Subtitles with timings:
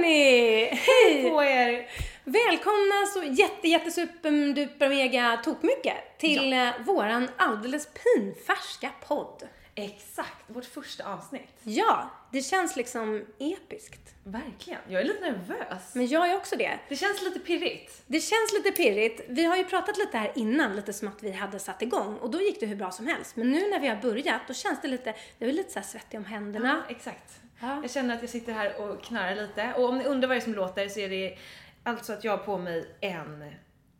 [0.00, 0.64] Hörni!
[0.64, 1.30] Hej!
[1.30, 1.88] på er!
[2.24, 6.72] Välkomna så jätte, jätte super duper mega tokmycket till ja.
[6.86, 9.48] våran alldeles pinfärska podd.
[9.74, 11.60] Exakt, vårt första avsnitt.
[11.62, 14.14] Ja, det känns liksom episkt.
[14.24, 14.80] Verkligen.
[14.88, 15.94] Jag är lite nervös.
[15.94, 16.78] Men jag är också det.
[16.88, 18.02] Det känns lite pirrigt.
[18.06, 19.20] Det känns lite pirrigt.
[19.28, 22.30] Vi har ju pratat lite här innan, lite som att vi hade satt igång och
[22.30, 23.36] då gick det hur bra som helst.
[23.36, 25.86] Men nu när vi har börjat, då känns det lite, det är lite så här
[25.86, 26.82] svettig om händerna.
[26.88, 27.40] Ja, exakt.
[27.60, 27.78] Ja.
[27.82, 29.72] Jag känner att jag sitter här och knarrar lite.
[29.76, 31.38] Och om ni undrar vad det är som låter så är det
[31.82, 33.44] alltså att jag har på mig en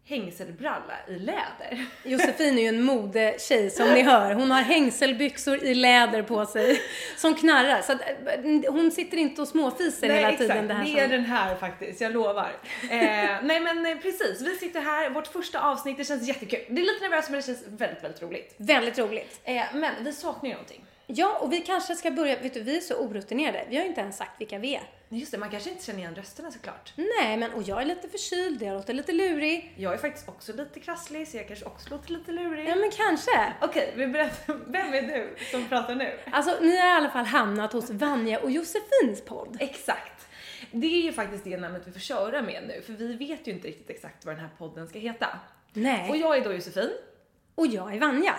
[0.04, 1.86] hängselbralla i läder.
[2.04, 4.34] Josefin är ju en modetjej som ni hör.
[4.34, 6.80] Hon har hängselbyxor i läder på sig
[7.16, 7.82] som knarrar.
[7.82, 10.50] Så att, eh, hon sitter inte och småfiser Nej, hela exakt.
[10.50, 10.68] tiden.
[10.68, 10.98] Det, här det som...
[11.00, 12.52] är den här faktiskt, jag lovar.
[12.82, 12.88] eh,
[13.42, 16.60] nej men eh, precis, vi sitter här, vårt första avsnitt, det känns jättekul.
[16.68, 18.54] Det är lite nervöst men det känns väldigt, väldigt roligt.
[18.56, 19.40] Väldigt roligt.
[19.44, 20.84] Eh, men vi saknar ju någonting.
[21.14, 23.64] Ja, och vi kanske ska börja, vet du, vi är så orutinerade.
[23.68, 24.82] Vi har ju inte ens sagt vilka vi är.
[25.08, 26.92] Just det, man kanske inte känner igen rösterna såklart.
[26.96, 29.74] Nej, men och jag är lite förkyld, jag låter lite lurig.
[29.76, 32.68] Jag är faktiskt också lite krasslig så jag kanske också låter lite lurig.
[32.68, 33.52] Ja, men kanske.
[33.60, 34.54] Okej, vi berättar.
[34.66, 36.18] Vem är du som pratar nu?
[36.32, 39.56] Alltså, ni har i alla fall hamnat hos Vanja och Josefins podd.
[39.60, 40.26] Exakt.
[40.72, 43.52] Det är ju faktiskt det namnet vi får köra med nu, för vi vet ju
[43.52, 45.38] inte riktigt exakt vad den här podden ska heta.
[45.72, 46.10] Nej.
[46.10, 46.90] Och jag är då Josefin.
[47.54, 48.34] Och jag är Vanja.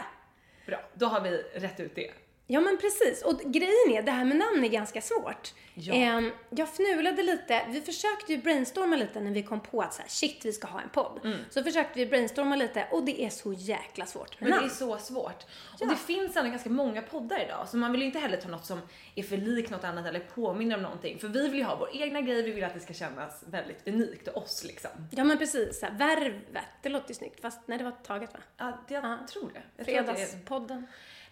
[0.65, 2.11] Bra, då har vi rätt ut det.
[2.51, 3.23] Ja men precis.
[3.23, 5.53] Och grejen är, det här med namn är ganska svårt.
[5.73, 5.93] Ja.
[5.93, 10.01] Ehm, jag fnulade lite, vi försökte ju brainstorma lite när vi kom på att så
[10.01, 11.37] här, shit vi ska ha en podd.
[11.49, 14.67] Så försökte vi brainstorma lite och det är så jäkla svårt med Men det är
[14.67, 14.69] namn.
[14.75, 15.45] så svårt.
[15.79, 15.85] Ja.
[15.85, 18.49] Och det finns ändå ganska många poddar idag, så man vill ju inte heller ta
[18.49, 18.79] något som
[19.15, 21.19] är för likt något annat eller påminner om någonting.
[21.19, 23.87] För vi vill ju ha vår egna grej, vi vill att det ska kännas väldigt
[23.87, 24.91] unikt och oss liksom.
[25.11, 27.41] Ja men precis, så här, Värvet, det låter ju snyggt.
[27.41, 28.39] Fast nej det var taget va?
[28.57, 29.17] Ja, det, jag Ja.
[29.29, 29.61] tror det.
[29.77, 30.87] Jag tror att det är- Fredagspodden.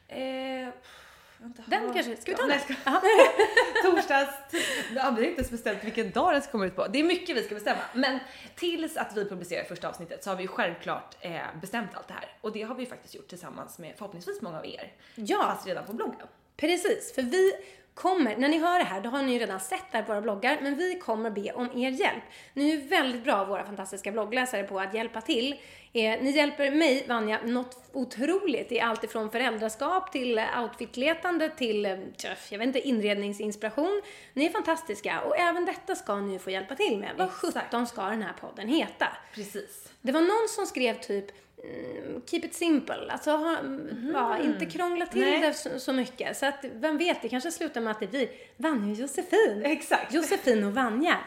[0.08, 0.70] Eh,
[1.66, 2.60] Den kanske, ska vi ta Ja, den?
[2.60, 3.02] ska-
[3.92, 4.60] Torsdags, ja,
[4.92, 6.88] vi har inte ens bestämt vilken dag den ska komma ut på.
[6.88, 7.80] Det är mycket vi ska bestämma.
[7.94, 8.20] Men
[8.56, 12.14] tills att vi publicerar första avsnittet så har vi ju självklart eh, bestämt allt det
[12.14, 12.26] här.
[12.42, 14.94] Och det har vi ju faktiskt gjort tillsammans med förhoppningsvis många av er.
[15.16, 15.38] Ja.
[15.44, 16.28] Fast redan på bloggen.
[16.60, 17.54] Precis, för vi
[17.94, 20.12] kommer, när ni hör det här, då har ni ju redan sett det här på
[20.12, 22.24] våra bloggar, men vi kommer be om er hjälp.
[22.54, 25.54] Ni är ju väldigt bra, våra fantastiska bloggläsare, på att hjälpa till.
[25.94, 31.98] Eh, ni hjälper mig, Vanja, något otroligt i allt ifrån föräldraskap till outfitletande till, eh,
[32.50, 34.02] jag vet inte, inredningsinspiration.
[34.34, 37.12] Ni är fantastiska och även detta ska ni få hjälpa till med.
[37.18, 39.08] Vad sjutton ska den här podden heta?
[39.36, 39.90] Precis.
[40.02, 41.49] Det var någon som skrev typ
[42.26, 43.58] Keep it simple, alltså ha,
[44.14, 45.42] ja, inte krångla till Nej.
[45.42, 46.38] det så, så mycket.
[46.38, 49.62] Så att, vem vet, det kanske slutar med att det blir Vanja och Josefin.
[49.66, 50.14] Exakt.
[50.14, 51.18] Josefin och Vanja.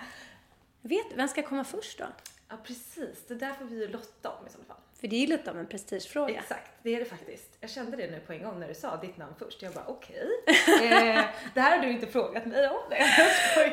[0.80, 2.04] Vet, vem ska komma först då?
[2.48, 3.24] Ja, precis.
[3.28, 4.76] Det där får vi ju lotta om i så fall.
[5.02, 6.34] För det är ju lite av en prestigefråga.
[6.34, 7.56] Exakt, det är det faktiskt.
[7.60, 9.62] Jag kände det nu på en gång när du sa ditt namn först.
[9.62, 10.28] Jag bara okej.
[10.82, 12.76] eh, det här har du inte frågat mig om.
[12.90, 13.12] Nej,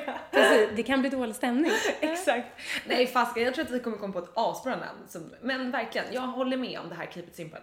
[0.06, 0.16] jag.
[0.32, 1.72] Precis, det kan bli dålig stämning.
[2.00, 2.48] Exakt.
[2.86, 5.00] Nej fasken, jag tror att vi kommer komma på ett asbra namn.
[5.08, 7.62] Som, men verkligen, jag håller med om det här Keep it simple.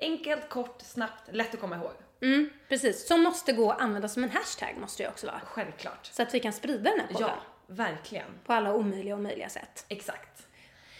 [0.00, 1.92] Enkelt, kort, snabbt, lätt att komma ihåg.
[2.22, 5.40] Mm, precis, som måste gå att använda som en hashtag måste det också vara.
[5.44, 6.06] Självklart.
[6.12, 7.28] Så att vi kan sprida den här podden.
[7.28, 8.28] Ja, verkligen.
[8.44, 9.84] På alla omöjliga och möjliga sätt.
[9.88, 10.45] Exakt.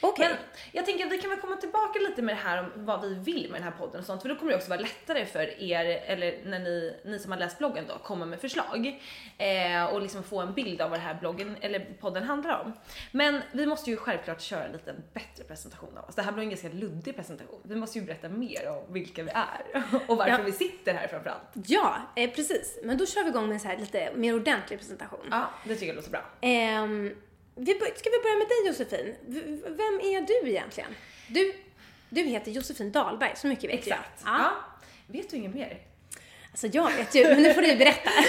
[0.00, 0.28] Okej.
[0.28, 0.36] Men
[0.72, 3.14] jag tänker att vi kan väl komma tillbaka lite med det här om vad vi
[3.14, 5.62] vill med den här podden och sånt, för då kommer det också vara lättare för
[5.62, 9.00] er, eller när ni, ni som har läst bloggen då, kommer med förslag
[9.38, 12.72] eh, och liksom få en bild av vad den här bloggen, eller podden handlar om.
[13.12, 16.14] Men vi måste ju självklart köra en lite bättre presentation av oss.
[16.14, 17.60] Det här blir en ganska luddig presentation.
[17.64, 20.42] Vi måste ju berätta mer om vilka vi är och varför Ja.
[20.44, 21.42] vi sitter här framförallt.
[21.66, 22.78] Ja, eh, precis.
[22.82, 25.26] Men då kör vi igång med en så här lite mer ordentlig presentation.
[25.30, 26.24] Ja, det tycker jag låter bra.
[26.40, 27.14] Ehm,
[27.56, 29.14] vi ska vi börja med dig Josefin?
[29.76, 30.94] Vem är du egentligen?
[31.28, 31.54] Du,
[32.08, 34.22] du heter Josefin Dahlberg, så mycket vet Exakt.
[34.24, 34.34] jag.
[34.34, 34.50] Ja.
[35.06, 35.78] Vet du inget mer?
[36.50, 38.10] Alltså jag vet ju, men nu får du berätta.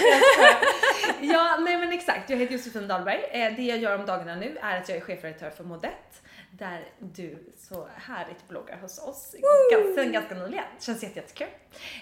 [1.20, 2.30] Ja, nej men exakt.
[2.30, 3.24] Jag heter Josefin Dahlberg.
[3.30, 6.22] Eh, Det jag gör om dagarna nu är att jag är chefredaktör för Modett.
[6.50, 9.34] Där du så härligt bloggar hos oss
[9.72, 10.64] ganska, sen ganska nyligen.
[10.80, 11.46] Känns jätte, jättekul.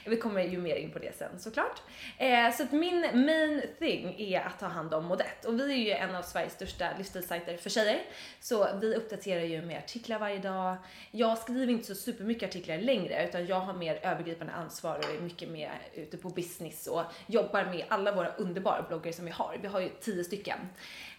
[0.07, 1.83] Vi kommer ju mer in på det sen såklart.
[2.19, 5.45] Eh, Så att min main thing är att ta hand om Modett.
[5.45, 8.03] Och vi är ju en av Sveriges största livsstilssajter för tjejer.
[8.41, 10.77] Så vi uppdaterar ju med artiklar varje dag.
[11.11, 15.21] Jag skriver inte så supermycket artiklar längre utan jag har mer övergripande ansvar och är
[15.21, 19.59] mycket mer ute på business och jobbar med alla våra underbara bloggare som vi har.
[19.63, 20.59] Vi har ju tio stycken.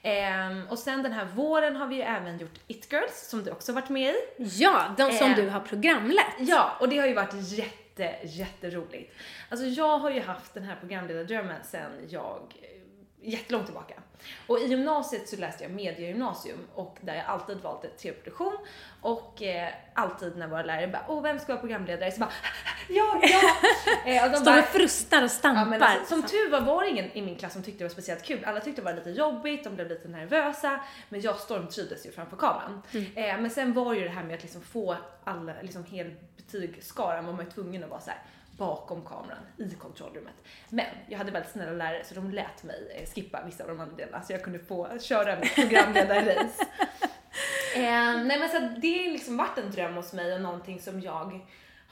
[0.08, 3.52] Ehm, och sen den här våren har vi ju även gjort It Girls som du
[3.52, 4.18] också varit med i.
[4.38, 5.36] Ja, de som Eh.
[5.36, 6.26] du har programlett.
[6.40, 9.14] Ja, och det har ju varit jätte, jätteroligt.
[9.50, 12.40] Alltså jag har ju haft den här programledardrömmen sen jag
[13.22, 13.94] jättelångt tillbaka.
[14.48, 18.58] Och i gymnasiet så läste jag mediegymnasium och där jag alltid valt tv-produktion
[19.02, 22.12] och eh, alltid när våra lärare bara åh vem ska vara programledare?
[22.12, 22.32] Så bara
[22.90, 23.56] ja, ja!
[24.12, 25.62] eh, och de Står bara, och frustar och stampar.
[25.62, 27.84] Ja, men alltså, som tur var var det ingen i min klass som tyckte det
[27.84, 28.44] var speciellt kul.
[28.46, 30.80] Alla tyckte det var lite jobbigt, de blev lite nervösa.
[31.10, 32.82] Men jag stormtrivdes ju framför kameran.
[32.94, 37.26] Eh, men sen var ju det här med att liksom få alla, liksom hel betygskaran
[37.26, 38.20] var man ju tvungen att vara så här
[38.58, 40.36] bakom kameran i kontrollrummet.
[40.70, 43.80] Men jag hade väldigt snälla lärare så de lät mig eh, skippa vissa av de
[43.80, 46.66] andra delarna så jag kunde få köra mitt programledarrace.
[47.76, 51.02] Eh, nej men så det har liksom varit en dröm hos mig och någonting som
[51.02, 51.40] jag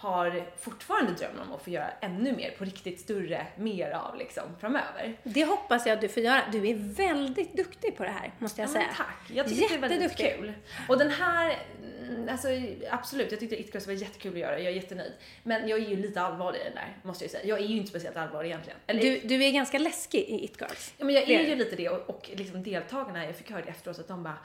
[0.06, 4.44] har fortfarande drömmer om att få göra ännu mer på riktigt större, mer av liksom
[4.60, 5.18] framöver.
[5.24, 6.42] Det hoppas jag att du får göra.
[6.52, 8.88] Du är väldigt duktig på det här, måste jag Ja, säga.
[8.98, 10.54] tack, jag tycker det är väldigt kul.
[10.90, 11.58] Och den här,
[12.02, 12.48] mm, alltså
[12.90, 15.14] absolut, jag tyckte It Girls var jättekul att göra, jag är jättenöjd.
[15.44, 17.46] Men jag är ju lite allvarlig i den där, måste jag säga.
[17.46, 18.80] Jag är ju inte speciellt allvarlig egentligen.
[18.88, 20.94] Eller, Du, du är ganska läskig i It Girls.
[20.98, 23.70] Ja, men jag är ju lite det och, och liksom deltagarna, jag fick höra det
[23.70, 24.38] efteråt att de bara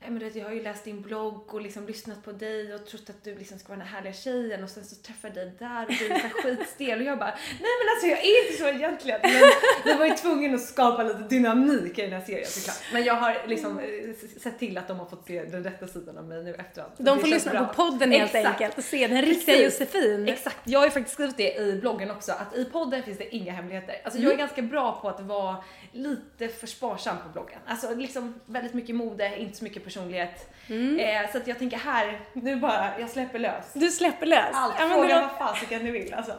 [0.00, 3.24] men jag har ju läst din blogg och liksom lyssnat på dig och trott att
[3.24, 5.82] du liksom ska vara den här härliga tjejen och sen så träffade jag dig där
[5.86, 8.68] och du är så skitstel och jag bara Nej men alltså jag är inte så
[8.68, 9.42] egentligen men
[9.84, 12.76] jag var ju tvungen att skapa lite dynamik i den här serien såklart.
[12.92, 16.18] Men jag har liksom eh, sett till att de har fått se den rätta sidan
[16.18, 16.92] av mig nu efteråt.
[16.98, 17.64] De får lyssna bra.
[17.64, 18.60] på podden helt Exakt.
[18.60, 19.64] enkelt och se den riktiga.
[19.64, 20.28] Josefin.
[20.28, 23.36] Exakt, jag har ju faktiskt skrivit det i bloggen också, att i podden finns det
[23.36, 23.96] inga hemligheter.
[24.04, 25.56] Alltså jag är ganska bra på att vara
[25.92, 27.58] lite för sparsam på bloggen.
[27.66, 30.52] Alltså liksom väldigt mycket mode, inte så mycket personlighet.
[31.00, 33.72] Eh, så att jag tänker här, nu bara, jag släpper lös.
[33.72, 34.50] Du släpper lös.
[34.52, 36.32] Allt, Ja, fråga låter, vad fasiken du vill alltså.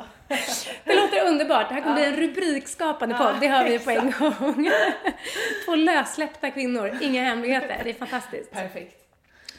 [0.83, 1.69] det låter underbart.
[1.69, 3.36] Det här kommer bli en rubrikskapande Ja, podd.
[3.42, 4.69] Det hör vi på en gång.
[5.65, 7.81] Två lössläppta kvinnor, inga hemligheter.
[7.83, 8.51] Det är fantastiskt.
[8.51, 9.04] Perfekt.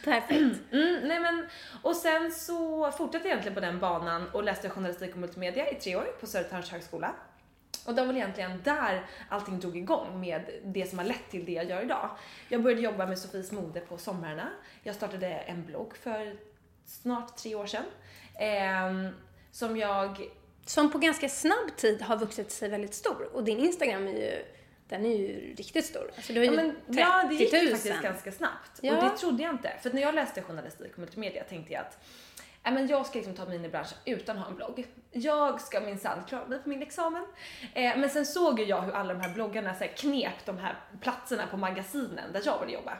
[0.04, 0.32] Perfekt.
[0.72, 1.46] Mm, nej men,
[1.82, 5.74] och sen så fortsatte jag egentligen på den banan och läste journalistik och multimedia i
[5.74, 7.10] tre år på Södertörns högskola.
[7.86, 11.44] Och det var väl egentligen där allting drog igång med det som har lett till
[11.44, 12.10] det jag gör idag.
[12.48, 14.48] Jag började jobba med Sofies mode på somrarna.
[14.82, 16.36] Jag startade en blogg för
[16.86, 17.84] snart tre år sedan.
[18.38, 19.08] ehm,
[19.52, 20.20] som jag
[20.66, 23.28] Som på ganska snabb tid har vuxit sig väldigt stor.
[23.32, 24.44] Och din Instagram är ju,
[24.88, 26.10] den är ju riktigt stor.
[26.16, 26.98] Alltså du har Ja, ju men, 30 000.
[26.98, 28.70] ja, det gick ju faktiskt ganska snabbt.
[28.80, 28.96] Ja.
[28.96, 29.72] Och det trodde jag inte.
[29.82, 31.98] För när jag läste journalistik och multimedia tänkte jag att
[32.62, 34.86] Nej, men jag ska liksom ta mig in i branschen utan att ha en blogg.
[35.10, 37.26] Jag ska minsann klara mig på min examen.
[37.74, 40.58] Eh, men sen såg ju jag hur alla de här bloggarna så här, knep de
[40.58, 42.98] här platserna på magasinen där jag ville jobba.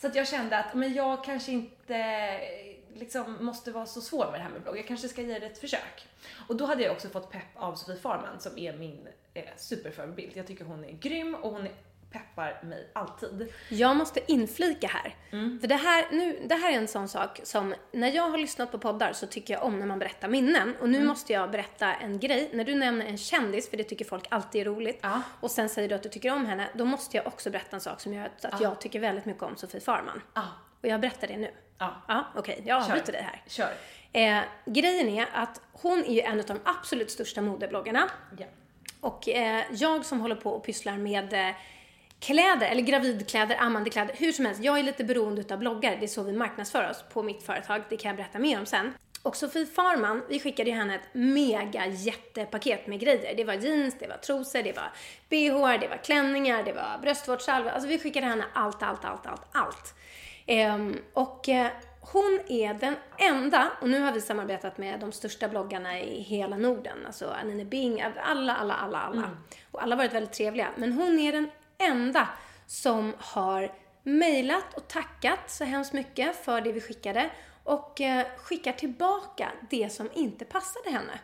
[0.00, 4.30] Så att jag kände att men jag kanske inte eh, liksom måste vara så svår
[4.30, 4.78] med det här med blogg.
[4.78, 6.08] Jag kanske ska ge det ett försök.
[6.48, 10.32] Och då hade jag också fått pepp av Sofie Farman som är min eh, superförebild.
[10.34, 11.72] Jag tycker hon är grym och hon är
[12.18, 13.52] peppar mig alltid.
[13.68, 15.14] Jag måste inflika här.
[15.32, 15.60] Mm.
[15.60, 18.72] För det här, nu, det här är en sån sak som, när jag har lyssnat
[18.72, 20.76] på poddar så tycker jag om när man berättar minnen.
[20.80, 21.08] Och nu Mm.
[21.08, 22.50] måste jag berätta en grej.
[22.52, 24.98] När du nämner en kändis, för det tycker folk alltid är roligt.
[25.02, 25.22] Ja.
[25.40, 26.68] Och sen säger du att du tycker om henne.
[26.74, 29.42] Då måste jag också berätta en sak som gör att, att jag tycker väldigt mycket
[29.42, 30.22] om Sofie Farman.
[30.34, 30.42] Ja.
[30.82, 31.50] Och jag berättar det nu.
[31.78, 31.94] Ja.
[32.08, 32.62] Ja, okej.
[32.66, 32.90] jag Kör.
[32.90, 33.42] avbryter dig här.
[33.46, 33.72] Kör.
[34.12, 38.08] Eh, grejen är att hon är ju en av de absolut största modebloggarna.
[38.38, 38.46] Ja.
[39.00, 41.54] Och eh, jag som håller på och pysslar med eh,
[42.24, 44.64] kläder, eller gravidkläder, ammandekläder, hur som helst.
[44.64, 45.96] Jag är lite beroende utav bloggar.
[45.96, 47.82] Det är så vi marknadsför oss på mitt företag.
[47.88, 48.92] Det kan jag berätta mer om sen.
[49.22, 53.36] Och Sofie Farman, vi skickade ju henne ett mega jättepaket med grejer.
[53.36, 54.92] Det var jeans, det var trosor, det var
[55.28, 57.70] bh, det var klänningar, det var bröstvårdssalva.
[57.70, 59.94] Alltså vi skickade henne allt, allt, allt, allt, allt.
[60.46, 61.66] Ehm, och eh,
[62.00, 66.56] hon är den enda, och nu har vi samarbetat med de största bloggarna i hela
[66.56, 69.30] Norden, alltså Anine Bing, alla, alla, alla, alla.
[69.70, 70.68] Och alla har varit väldigt trevliga.
[70.76, 72.28] Men hon är den enda
[72.66, 77.30] som har mejlat och tackat så hemskt mycket för det vi skickade
[77.64, 81.18] och eh, skickar tillbaka det som inte passade henne.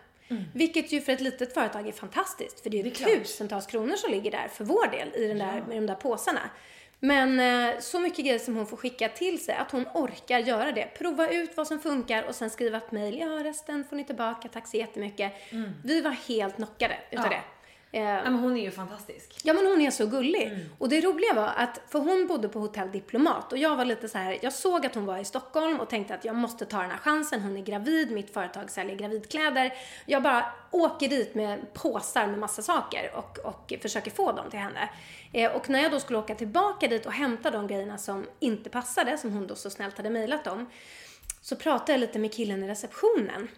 [0.55, 4.11] Vilket ju för ett litet företag är fantastiskt, för det är ju tusentals kronor som
[4.11, 6.41] ligger där för vår del i den där, med de där påsarna.
[7.01, 10.73] Men eh, så mycket grejer som hon får skicka till sig, att hon orkar göra
[10.73, 10.87] det.
[10.99, 13.19] Prova ut vad som funkar och sen skriva ett mejl.
[13.19, 15.33] Ja, resten får ni tillbaka, tack så jättemycket.
[15.85, 17.33] Vi var helt knockade utav Mm.
[17.33, 17.39] Ja.
[17.39, 17.60] det.
[17.93, 19.41] Eh, Ja, men hon är ju fantastisk.
[19.43, 20.67] Ja men hon är så gullig.
[20.79, 24.09] Och det roliga var att, för hon bodde på hotell Diplomat och jag var lite
[24.09, 26.81] så här, jag såg att hon var i Stockholm och tänkte att jag måste ta
[26.81, 27.41] den här chansen.
[27.41, 29.73] Hon är gravid, mitt företag säljer gravidkläder.
[30.07, 34.59] Jag bara åker dit med påsar med massa saker och, och försöker få dem till
[34.59, 34.91] henne.
[35.33, 38.71] Eh, och när jag då skulle åka tillbaka dit och hämta de grejerna som inte
[38.71, 40.67] passade, som hon då så snällt hade mejlat om,
[41.43, 43.49] så pratade jag lite med killen i receptionen.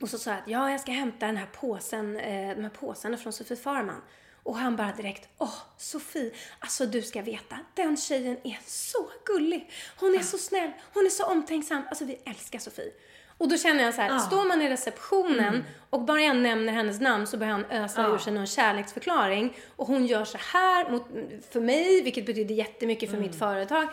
[0.00, 2.70] Och så sa jag att ja, jag ska hämta den här påsen, eh, de här
[2.70, 4.02] påsarna från Sofie Farman.
[4.42, 9.70] Och han bara direkt, åh Sofie, alltså du ska veta, den tjejen är så gullig.
[9.96, 11.82] Hon är så snäll, hon är så omtänksam.
[11.88, 12.92] Alltså vi älskar Sofie.
[13.38, 17.00] Och då känner jag så här, står man i receptionen och bara jag nämner hennes
[17.00, 19.56] namn så börjar han ösa ur sig någon kärleksförklaring.
[19.76, 21.06] Och hon gör så här mot,
[21.50, 23.88] för mig, vilket betyder jättemycket för mitt företag.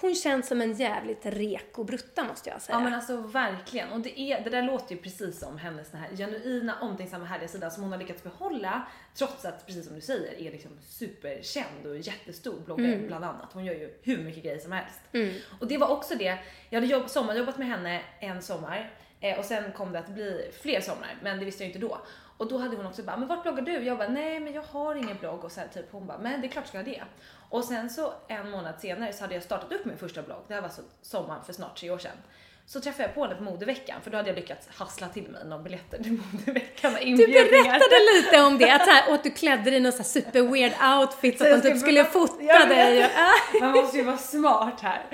[0.00, 2.78] Hon känns som en jävligt reko brutta måste jag säga.
[2.78, 3.92] Ja men alltså verkligen.
[3.92, 7.48] Och det, är, det där låter ju precis som hennes den här genuina, omtänksamma, härliga
[7.48, 8.82] sida som hon har lyckats behålla
[9.14, 13.52] trots att, precis som du säger, är liksom superkänd och jättestor bloggare bland annat.
[13.52, 15.00] Hon gör ju hur mycket grejer som helst.
[15.60, 16.38] Och det var också det,
[16.70, 20.50] jag hade jobb, sommarjobbat med henne en sommar eh, och sen kom det att bli
[20.62, 21.98] fler somrar, men det visste jag inte då.
[22.36, 23.72] Och då hade hon också bara, men vart bloggar du?
[23.72, 26.46] Jag bara, nej men jag har ingen blogg och sen typ hon bara, men det
[26.46, 27.02] är klart ska jag det.
[27.52, 30.54] Och sen så en månad senare så hade jag startat upp min första blogg, det
[30.54, 32.16] här var så sommaren för snart tre år sedan.
[32.66, 35.44] Så träffade jag på henne på modeveckan för då hade jag lyckats hassla till mig
[35.44, 39.30] några biljetter till modeveckan Du berättade lite om det, att, så här, och att du
[39.30, 42.68] klädde dig i någon så super weird outfit så att de typ skulle fota jag
[42.68, 43.04] dig.
[43.04, 43.60] Och, vet.
[43.60, 45.06] Man måste ju vara smart här.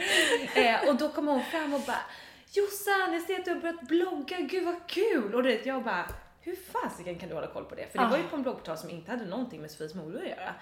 [0.54, 2.04] Eh, och då kom hon fram och bara
[2.52, 5.34] Jossan, jag ser att du har börjat blogga, gud vad kul!
[5.34, 6.04] Och du vet, jag bara
[6.48, 7.86] hur fasiken kan du hålla koll på det?
[7.92, 10.28] För det var ju på en bloggportal som inte hade någonting med Sofies mode att
[10.28, 10.54] göra.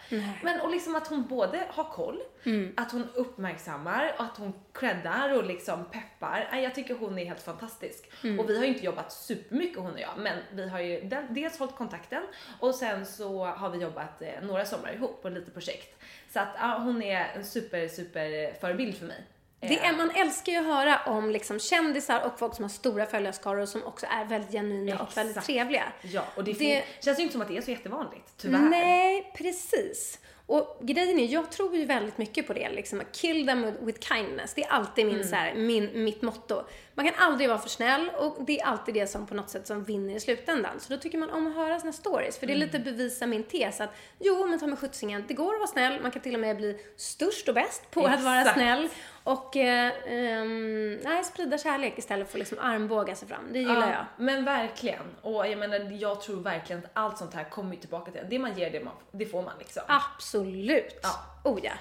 [0.43, 2.21] Men och liksom att hon både har koll,
[2.77, 6.49] att hon uppmärksammar, att hon creddar och liksom peppar.
[6.53, 8.11] Nej, Jag tycker hon är helt fantastisk.
[8.39, 11.27] Och vi har ju inte jobbat supermycket hon och jag, men vi har ju del-
[11.31, 12.23] dels hållit kontakten
[12.61, 16.03] och sen så har vi jobbat eh, några somrar ihop på lite projekt.
[16.33, 19.25] Så att ja, hon är en super, super förebild för mig.
[19.61, 23.07] Det är, man älskar ju att höra om liksom kändisar och folk som har stora
[23.07, 25.47] följarskaror som också är väldigt genuina och väldigt Exakt.
[25.47, 25.93] trevliga.
[26.03, 28.59] Ja, och det, Det- känns ju inte som att det är så jättevanligt, tyvärr.
[28.59, 30.19] Nej, precis.
[30.47, 34.55] Och grejen är, jag tror ju väldigt mycket på det, liksom, kill them with, kindness.
[34.55, 36.63] Det är alltid min, så här, min, mitt motto.
[36.97, 39.67] Man kan aldrig vara för snäll och det är alltid det som på något sätt
[39.67, 40.81] som vinner i slutändan.
[40.81, 43.45] Så då tycker man om att höra sina stories, för det är lite bevisa min
[43.45, 46.35] tes att jo, men ta med skjutsingen, det går att vara snäll, man kan till
[46.35, 48.57] och med bli störst och bäst på att vara Exakt.
[48.57, 48.89] snäll.
[49.25, 53.53] Och eh, ehm, nej, sprida kärlek istället för liksom armbåga sig fram.
[53.53, 54.25] Det gillar jag.
[54.25, 55.17] Men verkligen.
[55.23, 58.29] Och jag menar, jag tror verkligen att allt sånt här kommer tillbaka till en.
[58.29, 59.83] Det man ger, det, man, det får man liksom.
[59.87, 61.01] Absolut.
[61.03, 61.51] Ja.
[61.51, 61.73] Oh ja.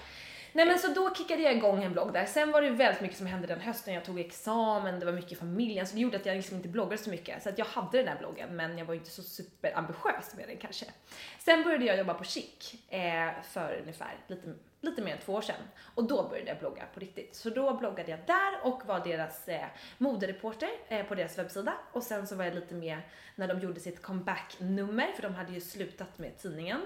[0.56, 2.26] Nej men så då kickade jag igång en blogg där.
[2.26, 3.94] Sen var det väldigt mycket som hände den hösten.
[3.94, 6.70] Jag tog examen, det var mycket i familjen, så det gjorde att jag liksom inte
[6.70, 7.44] bloggade så mycket.
[7.44, 10.48] Så att jag hade den här bloggen, men jag var ju inte så superambitiös med
[10.48, 10.86] den kanske.
[11.40, 14.54] Sen började jag jobba på Chic eh, för ungefär lite,
[14.86, 15.62] lite mer än två år sedan.
[15.96, 17.36] Och då började jag blogga på riktigt.
[17.36, 19.66] Så då bloggade jag där och var deras eh,
[19.98, 21.74] modereporter eh, på deras webbsida.
[21.92, 23.00] Och sen så var jag lite med
[23.36, 26.82] när de gjorde sitt comeback-nummer, för de hade ju slutat med tidningen.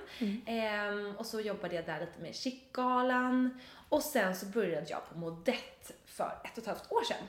[0.46, 3.60] Ehm, och så jobbade jag där lite med Chic-galan.
[3.90, 7.28] Och sen så började jag på Modett för ett och ett halvt år sedan.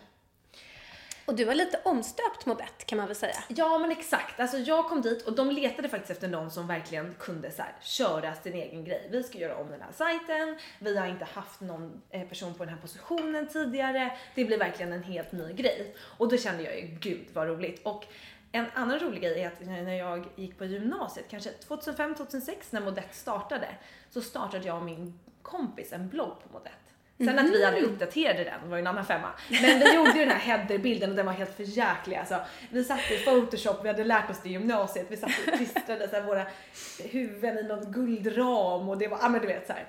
[1.31, 3.37] Och du var lite omstöpt modett kan man väl säga.
[3.49, 7.15] Ja men exakt, alltså jag kom dit och de letade faktiskt efter någon som verkligen
[7.19, 9.09] kunde så här, köra sin egen grej.
[9.11, 12.65] Vi ska göra om den här sajten, vi har inte haft någon eh, person på
[12.65, 14.19] den här positionen tidigare.
[14.35, 15.95] Det blir verkligen en helt ny grej.
[16.01, 17.87] Och då kände jag ju, gud vad roligt.
[17.87, 18.07] Och
[18.53, 23.15] en annan rolig grej är att när jag gick på gymnasiet, kanske 2005-2006 när modet
[23.15, 23.69] startade,
[24.11, 26.90] så startade jag och min kompis en blogg på modet.
[27.25, 29.29] Sen att vi aldrig uppdaterade den var ju en annan femma.
[29.63, 32.17] Men vi gjorde ju den här headerbilden och den var helt för jäklig.
[32.17, 32.37] Alltså,
[32.71, 36.09] vi satt i photoshop, vi hade lärt oss det i gymnasiet, vi satt och klistrade
[36.09, 36.47] så här, våra
[36.99, 39.87] huvuden i någon guldram och det var, ja men du vet så här.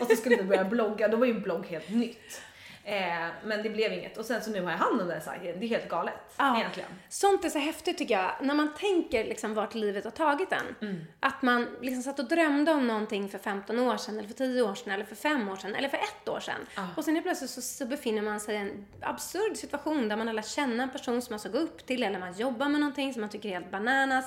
[0.00, 2.40] Och så skulle vi börja blogga, då var ju blogg helt nytt.
[2.84, 4.16] Eh, men det blev inget.
[4.16, 5.60] Och sen så nu har jag hand om den sajten.
[5.60, 6.56] Det är helt galet Ja.
[6.58, 6.88] egentligen.
[7.08, 8.32] Sånt är så häftigt tycker jag.
[8.40, 10.88] När man tänker liksom vart livet har tagit en.
[10.88, 11.04] Mm.
[11.20, 14.62] Att man liksom satt och drömde om någonting för 15 år sedan, eller för 10
[14.62, 16.66] år sedan, eller för 5 år sedan, eller för ett år sedan.
[16.96, 20.34] Och sen plötsligt så, så befinner man sig i en absurd situation där man har
[20.34, 23.20] lärt känna en person som man såg upp till, eller man jobbar med någonting som
[23.20, 24.24] man tycker är helt bananas.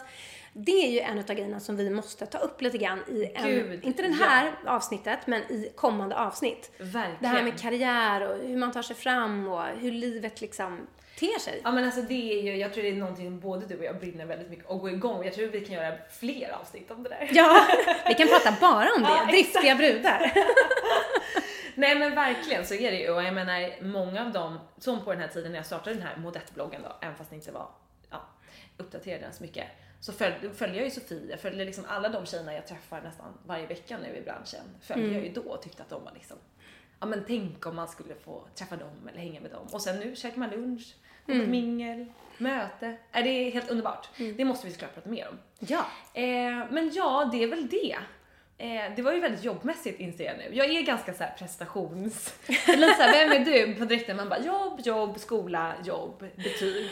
[0.54, 3.48] Det är ju en av grejerna som vi måste ta upp lite grann i en,
[3.48, 6.72] Gud, inte den här avsnittet, men i kommande avsnitt.
[6.78, 7.18] Verkligen.
[7.20, 10.88] Det här med karriär och hur man tar sig fram och hur livet liksom
[11.20, 11.62] ter sig.
[11.64, 14.00] Ja men alltså det är ju, jag tror det är någonting både du och jag
[14.00, 15.26] brinner väldigt mycket att gå igång.
[15.26, 17.30] Jag tror vi kan göra fler avsnitt om det där.
[17.32, 17.68] Ja,
[18.08, 19.10] vi kan prata bara om det.
[19.10, 19.26] Ja.
[19.30, 20.34] Driftiga brudar.
[21.76, 25.12] Nej men verkligen så är det ju och jag menar många av dem, som på
[25.12, 27.68] den här tiden när jag startade den här Modett-bloggen då, även fast det inte var
[28.10, 28.22] ja,
[28.78, 29.68] uppdaterad så mycket,
[30.04, 33.38] så följ, följde jag ju Sofie, jag följde liksom alla de tjejerna jag träffar nästan
[33.46, 36.38] varje vecka nu i branschen, följde jag ju då och tyckte att de var liksom,
[37.00, 39.68] ja men tänk om man skulle få träffa dem eller hänga med dem.
[39.72, 40.96] Och sen nu käkar man lunch,
[41.28, 42.06] ett mingel,
[42.38, 42.98] möte.
[43.12, 44.10] Är det är helt underbart.
[44.18, 45.40] Det måste vi såklart prata mer om.
[45.60, 45.86] Ja.
[46.14, 47.98] Eh, men ja, det är väl det.
[48.64, 50.50] Eh, det var ju väldigt jobbmässigt inser jag nu.
[50.52, 52.34] Jag är ganska så här prestations...
[52.48, 53.76] Lite såhär, vem är du?
[53.76, 56.90] På direkten man bara jobb, jobb, skola, jobb, betyg.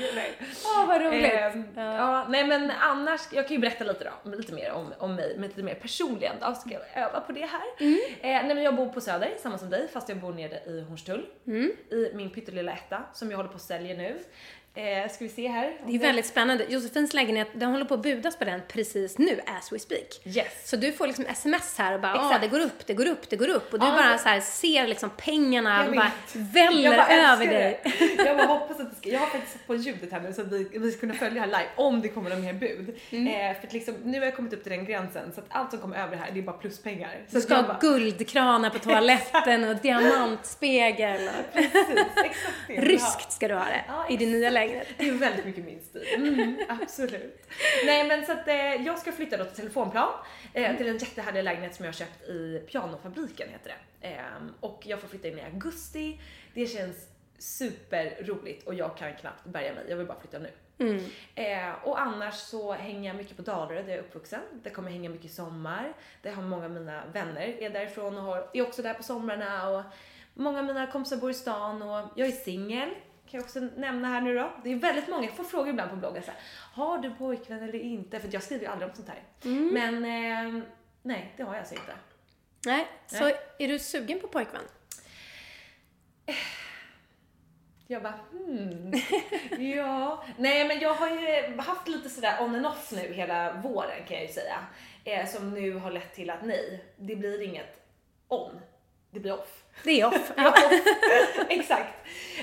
[0.65, 1.33] Åh, vad roligt.
[1.33, 2.27] Eh, ja.
[2.29, 5.49] nej men annars, jag kan ju berätta lite då, lite mer om, om mig, men
[5.49, 7.61] lite mer personligen då, ska jag öva på det här.
[7.79, 7.99] Mm.
[8.21, 10.81] Eh, nej men jag bor på Söder, samma som dig, fast jag bor nere i
[10.81, 11.25] Hornstull.
[11.47, 11.71] Mm.
[11.91, 14.19] I min pyttelilla etta, som jag håller på att sälja nu.
[14.75, 15.73] Eh, ska vi se här.
[15.87, 16.65] Det är väldigt spännande.
[16.69, 20.21] Josefins lägenhet, den håller på att budas på den precis nu, as we speak.
[20.25, 20.69] Yes.
[20.69, 22.41] Så du får liksom sms här och bara, ja Exakt.
[22.41, 23.73] det går upp, det går upp, det går upp.
[23.73, 27.79] Och du Ja, bara så här ser liksom pengarna Jag bara väller över dig.
[27.83, 28.23] det.
[28.25, 30.41] Jag bara hoppas att det ska, jag har faktiskt satt på ljudet här nu så
[30.41, 32.95] att vi, vi ska kunna följa här live om det kommer några mer bud.
[33.09, 33.27] Mm.
[33.27, 35.69] Eh, för att liksom, nu har jag kommit upp till den gränsen så att allt
[35.71, 37.11] som kommer över här det är bara pluspengar.
[37.29, 41.27] Så Du ska ha bara, guldkranar på toaletten och diamantspegel.
[41.27, 41.85] Och precis,
[42.25, 44.60] exakt det ryskt ska du ha det Ja, i din nya lägenhet.
[44.97, 46.07] Det är väldigt mycket min stil.
[46.15, 47.47] Mm, absolut.
[47.85, 50.09] Nej men så att eh, jag ska flytta då till Telefonplan,
[50.53, 54.07] eh, till en jättehärlig lägenhet som jag har köpt i Pianofabriken heter det.
[54.07, 56.21] Ehm, och jag får flytta in i augusti.
[56.53, 60.49] Det känns superroligt och jag kan knappt bärga mig, jag vill bara flytta nu.
[61.35, 64.41] Eh, och annars så hänger jag mycket på Dalarö där jag är uppvuxen.
[64.63, 65.93] Där kommer jag hänga mycket i sommar.
[66.21, 69.69] Där har många av mina vänner är därifrån och har, är också där på somrarna
[69.69, 69.83] och
[70.33, 72.89] många av mina kompisar bor i stan och jag är singel.
[73.31, 74.51] Kan jag också nämna här nu då.
[74.63, 76.39] Det är väldigt många, jag får frågor ibland på bloggen så här,
[76.73, 78.19] Har du pojkvän eller inte?
[78.19, 79.23] För jag skriver ju aldrig om sånt här.
[79.71, 80.63] Men eh,
[81.01, 81.93] nej, det har jag alltså inte.
[82.65, 83.35] Nej, så Nej.
[83.59, 84.61] är du sugen på pojkvän?
[87.87, 88.93] Jag bara hmm,
[89.75, 90.23] ja.
[90.37, 94.17] Nej men jag har ju haft lite sådär on and off nu hela våren kan
[94.17, 94.57] jag ju säga.
[95.03, 97.81] Eh, som nu har lett till att nej, det blir inget
[98.27, 98.59] on.
[99.11, 99.63] Det blir off.
[99.83, 100.31] Det är off.
[100.37, 100.53] Ja,
[101.49, 101.93] Exakt.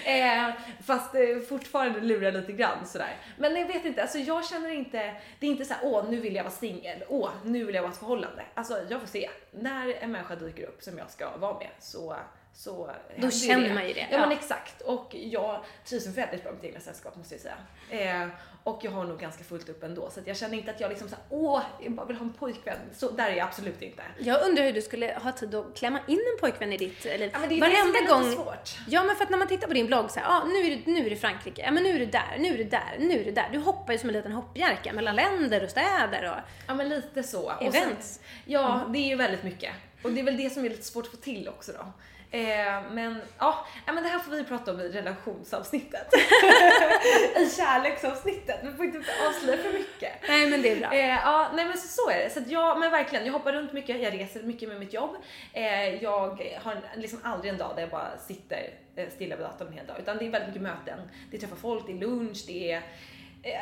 [0.04, 0.50] Eh,
[0.86, 3.16] fast eh, fortfarande lurar lite grann sådär.
[3.38, 6.20] Men jag vet inte, alltså jag känner inte, det är inte så här, åh nu
[6.20, 8.42] vill jag vara singel, åh nu vill jag vara ett förhållande.
[8.54, 9.30] Alltså jag får se.
[9.50, 12.16] När en människa dyker upp som jag ska vara med så
[12.52, 14.36] så händer känner man ju det, Ja, men ja.
[14.36, 14.80] exakt.
[14.80, 18.22] Och jag trivs väldigt bra med mitt egna sällskap måste jag säga.
[18.22, 18.28] Eh,
[18.68, 21.08] och jag har nog ganska fullt upp ändå så jag känner inte att jag liksom
[21.08, 22.78] såhär, åh, jag bara vill ha en pojkvän.
[22.94, 24.02] Så där är jag absolut inte.
[24.18, 27.30] Jag undrar hur du skulle ha tid att klämma in en pojkvän i ditt liv.
[27.32, 28.32] Ja, men det är det som är gång.
[28.32, 28.78] svårt.
[28.88, 30.76] Ja, men för att när man tittar på din blogg så här, ah, nu är
[30.76, 32.64] du, nu är du i Frankrike, ja men nu är du där, nu är du
[32.64, 33.48] där, nu är du där.
[33.52, 36.36] Du hoppar ju som en liten hoppjerka mellan länder och städer och...
[36.66, 37.52] Ja men lite så.
[37.60, 38.14] Events.
[38.14, 39.72] Sen, ja, det är ju väldigt mycket.
[40.02, 41.92] Och det är väl det som är lite svårt att få till också då.
[42.30, 46.14] Eh, men ja, ja, men det här får vi prata om i relationsavsnittet.
[47.36, 48.60] I kärleksavsnittet.
[48.62, 50.12] Vi får inte avslöja för mycket.
[50.28, 50.92] Nej men det är bra.
[50.92, 52.30] Eh, ja, nej men så, så är det.
[52.30, 53.26] Så att ja, men verkligen.
[53.26, 55.16] Jag hoppar runt mycket, jag reser mycket med mitt jobb.
[55.52, 59.68] Eh, jag har liksom aldrig en dag där jag bara sitter eh, stilla vid datorn
[59.68, 59.96] en hel dag.
[59.98, 60.98] Utan det är väldigt mycket möten.
[61.30, 62.82] Det är träffa folk, det är lunch, det är eh,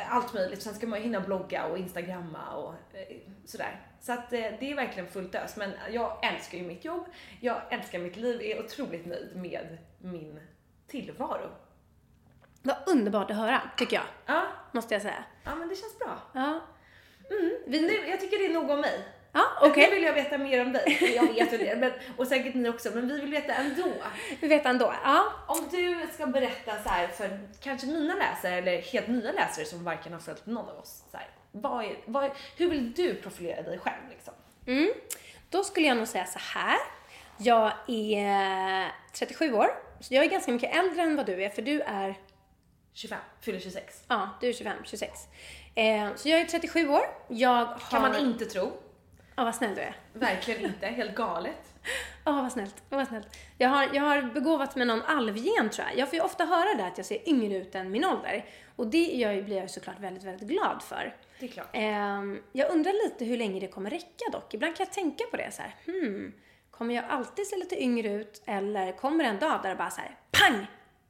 [0.09, 0.61] allt möjligt.
[0.61, 3.81] Sen ska man ju hinna blogga och instagramma och eh, sådär.
[4.01, 5.55] Så att eh, det är verkligen fullt ös.
[5.57, 7.05] Men jag älskar ju mitt jobb.
[7.41, 10.39] Jag älskar mitt liv, är otroligt nöjd med min
[10.87, 11.49] tillvaro.
[12.61, 14.05] Vad underbart att höra, tycker jag.
[14.25, 15.23] Ja, Måste jag säga.
[15.43, 16.17] ja men det känns bra.
[16.33, 16.59] Ja.
[17.67, 19.05] Vi, nu, jag tycker det är nog om mig.
[19.37, 19.87] Ja, okej.
[19.89, 21.13] Nu vill jag veta mer om dig.
[21.15, 23.93] Jag vet ju det, men, och säkert ni också, men vi vill veta ändå.
[24.39, 24.93] Vi vet ändå.
[25.03, 25.25] Ja.
[25.47, 29.83] Om du ska berätta så här för kanske mina läsare eller helt nya läsare som
[29.83, 31.03] varken har följt någon av oss.
[31.11, 34.33] Så här, vad är, vad är, hur vill du profilera dig själv liksom?
[34.67, 34.89] Mm.
[35.49, 36.77] Då skulle jag nog säga så här.
[37.37, 39.67] Jag är 37 år,
[39.99, 42.15] så jag är ganska mycket äldre än vad du är, för du är
[42.93, 44.03] 25, fyller 26.
[44.07, 45.19] Ja, du är 25, 26.
[45.75, 47.01] Eh, så jag är 37 år.
[47.27, 47.89] Jag har...
[47.89, 48.71] Kan man inte tro.
[49.37, 49.95] Ja, vad snäll du är.
[50.13, 51.55] Verkligen inte, helt galet.
[52.25, 52.75] Åh, vad snällt.
[52.89, 53.27] Vad snällt.
[53.57, 55.97] Jag har, jag har begåvats med någon alvgen, tror jag.
[55.97, 58.45] Jag får ju ofta höra det att jag ser yngre ut än min ålder.
[58.75, 61.15] Och det ju- blir jag ju såklart väldigt, väldigt glad för.
[61.39, 61.69] Det är klart.
[61.73, 64.53] Ehm, jag undrar lite hur länge det kommer räcka dock.
[64.53, 65.75] Ibland kan jag tänka på det så här.
[65.85, 66.33] Hmm,
[66.71, 70.01] kommer jag alltid se lite yngre ut eller kommer en dag där det bara så
[70.01, 70.67] här, pang!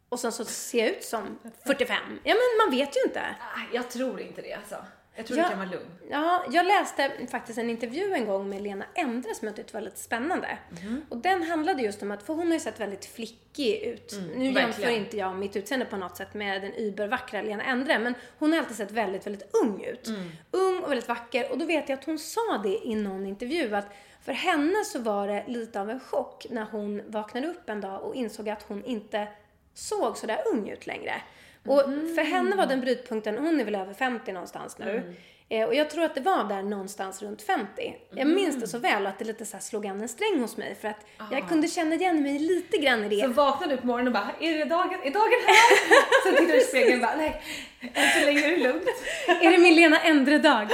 [0.10, 2.20] Och sen så ser jag ut som 45.
[2.24, 3.22] Ja, men man vet ju inte.
[3.40, 4.76] Ah, Jag tror inte det alltså.
[5.17, 5.43] Jag tror Ja.
[5.45, 5.86] du kan vara lugn.
[6.10, 9.82] Ja, jag läste faktiskt en intervju en gång med Lena Endre som jag tyckte var
[9.82, 10.58] lite spännande.
[10.69, 11.06] Mhm.
[11.10, 14.13] Och den handlade just om att, för hon har ju sett väldigt flickig ut.
[14.13, 14.56] nu Mm, verkligen.
[14.71, 18.51] jämför inte jag mitt utseende på något sätt med den übervackra Lena Endre, men hon
[18.51, 20.08] har alltid sett väldigt, väldigt ung ut.
[20.08, 20.30] Mm.
[20.51, 21.51] Ung och väldigt vacker.
[21.51, 23.88] Och då vet jag att hon sa det i någon intervju att
[24.21, 28.01] för henne så var det lite av en chock när hon vaknade upp en dag
[28.03, 29.27] och insåg att hon inte
[29.73, 31.13] såg så där ung ut längre.
[31.67, 31.84] Och
[32.15, 35.15] för henne var den brytpunkten, hon är väl över 50 någonstans nu.
[35.49, 37.95] Eh, och jag tror att det var där någonstans runt 50.
[38.10, 40.75] Jag minns det så väl att det lite så slog an en sträng hos mig
[40.82, 43.21] för att jag kunde känna igen mig lite grann i det.
[43.21, 44.99] Så vaknade du på morgonen och bara, är det dagen?
[45.03, 46.23] Är dagen här?
[46.23, 47.41] Sen tittar du i spegeln och bara, nej,
[47.93, 48.84] än så länge är det lugnt.
[49.27, 50.67] Är det min Lena Endre-dag?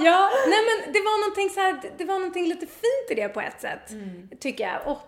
[0.00, 3.28] Ja, nej men det var någonting så här, det var någonting lite fint i det
[3.28, 3.90] på ett sätt.
[4.40, 4.80] Tycker jag.
[4.86, 5.00] Och,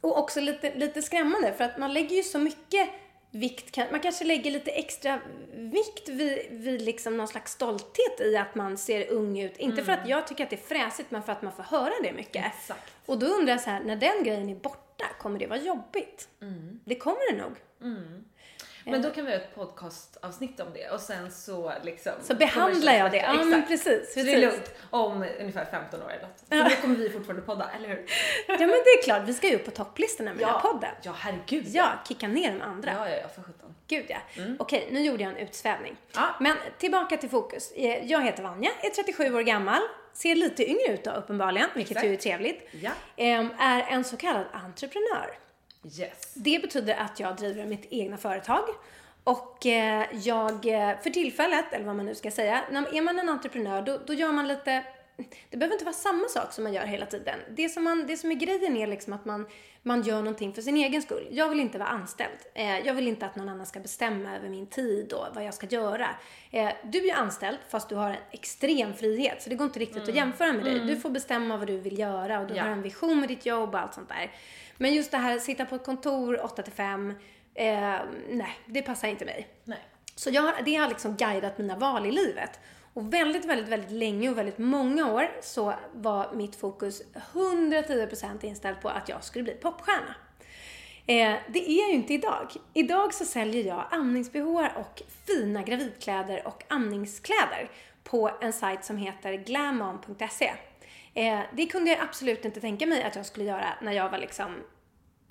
[0.00, 2.88] och också lite, lite skrämmande för att man lägger ju så mycket
[3.32, 5.20] vikt, man kanske lägger lite extra
[5.52, 9.56] vikt vid, vid liksom någon slags stolthet i att man ser ung ut.
[9.56, 11.92] Inte för att jag tycker att det är fräsigt, men för att man får höra
[12.02, 12.46] det mycket.
[12.46, 12.92] Exakt.
[13.06, 16.28] Och då undrar jag så här, när den grejen är borta, kommer det vara jobbigt?
[16.84, 17.56] Det kommer det nog.
[18.84, 22.12] Men då kan vi göra ett podcastavsnitt om det och sen så liksom...
[22.22, 23.16] Så behandlar jag det.
[23.16, 23.68] Ja, men Exakt.
[23.68, 24.40] precis, Så det är precis.
[24.58, 26.44] lugnt om ungefär 15 år eller något.
[26.48, 28.04] För då kommer vi fortfarande podda, eller hur?
[28.48, 30.90] Ja, men det är klart, vi ska ju upp på topplistorna med den här podden.
[31.02, 31.64] Ja, herregud.
[31.68, 32.92] Ja, kicka ner de andra.
[32.92, 33.74] Ja, ja, ja, för sjutton.
[33.88, 34.16] Gud ja.
[34.58, 35.96] Okej, nu gjorde jag en utsvävning.
[36.14, 36.34] Ja.
[36.40, 37.72] Men tillbaka till fokus.
[37.72, 39.80] Eh, Jag heter Vanja, är 37 år gammal,
[40.12, 42.06] ser lite yngre ut då uppenbarligen, vilket Exakt.
[42.06, 42.68] ju är trevligt.
[42.70, 42.90] Ja.
[43.16, 45.38] Ehm, Är en så kallad entreprenör.
[45.84, 46.32] Yes.
[46.34, 48.64] Det betyder att jag driver mitt egna företag.
[49.24, 53.18] Och eh, jag, eh, för tillfället, eller vad man nu ska säga, när, är man
[53.18, 54.84] en entreprenör då, då gör man lite,
[55.50, 57.38] det behöver inte vara samma sak som man gör hela tiden.
[57.50, 59.46] Det som, man, det som är grejen är liksom att man,
[59.82, 61.28] man gör någonting för sin egen skull.
[61.30, 62.38] Jag vill inte vara anställd.
[62.54, 65.54] Eh, jag vill inte att någon annan ska bestämma över min tid och vad jag
[65.54, 66.08] ska göra.
[66.50, 70.02] Eh, du är anställd fast du har en extrem frihet så det går inte riktigt
[70.08, 70.78] att jämföra med dig.
[70.78, 72.62] Du får bestämma vad du vill göra och du Ja.
[72.62, 74.30] har en vision med ditt jobb och allt sånt där.
[74.82, 77.10] Men just det här att sitta på ett kontor 8 till 5,
[77.54, 77.66] eh,
[78.28, 79.48] nej, det passar inte mig.
[79.64, 79.78] Nej.
[80.16, 82.60] Så jag, det har liksom guidat mina val i livet.
[82.94, 88.80] Och väldigt, väldigt, väldigt länge och väldigt många år så var mitt fokus 110% inställt
[88.80, 90.14] på att jag skulle bli popstjärna.
[91.06, 92.52] Eh, det är jag ju inte idag.
[92.74, 97.70] Idag så säljer jag amnings-bh och fina gravidkläder och amningskläder
[98.04, 100.52] på en sajt som heter glamon.se.
[101.14, 104.18] Eh, det kunde jag absolut inte tänka mig att jag skulle göra när jag var
[104.18, 104.56] liksom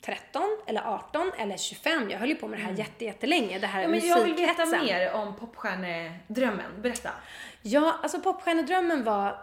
[0.01, 2.09] 13 eller 18 eller 25.
[2.09, 3.59] Jag höll ju på med det här jätte, jättelänge.
[3.59, 6.81] Det här Ja, men jag vill veta mer om popstjärnedrömmen.
[6.81, 7.09] Berätta.
[7.61, 9.37] Ja, alltså popstjärnedrömmen var...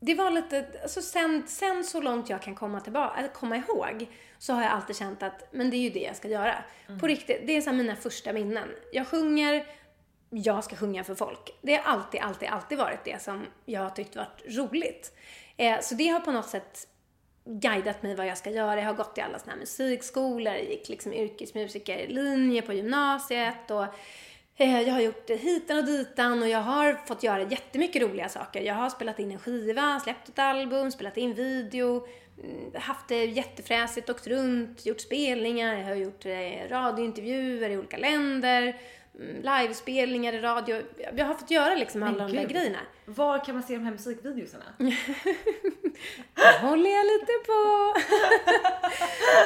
[0.00, 0.66] Det var lite...
[0.82, 4.06] Alltså sen, sen så långt jag kan komma, tillbaka, eller komma ihåg
[4.38, 6.54] så har jag alltid känt att men det är ju det jag ska göra.
[7.00, 8.68] På riktigt, det är så mina första minnen.
[8.92, 9.66] Jag sjunger,
[10.30, 11.58] jag ska sjunga för folk.
[11.62, 15.12] Det har alltid, alltid, alltid varit det som jag har tyckt varit roligt.
[15.56, 16.88] Eh, så det har på något sätt
[17.44, 18.80] guidat mig vad jag ska göra.
[18.80, 23.84] Jag har gått i alla såna här musikskolor, gick liksom yrkesmusikerlinje på gymnasiet och
[24.56, 28.60] eh, jag har gjort hitan och ditan och jag har fått göra jättemycket roliga saker.
[28.60, 32.06] Jag har spelat in en skiva, släppt ett album, spelat in video,
[32.44, 37.96] mm, haft det jättefräsigt, åkt runt, gjort spelningar, jag har gjort eh, radiointervjuer i olika
[37.96, 38.76] länder,
[39.18, 40.82] livespelningar i radio.
[41.16, 42.78] Jag har fått göra liksom alla de där grejerna.
[43.04, 44.64] Var kan man se de här musikvideorna?
[46.60, 47.94] håller jag lite på.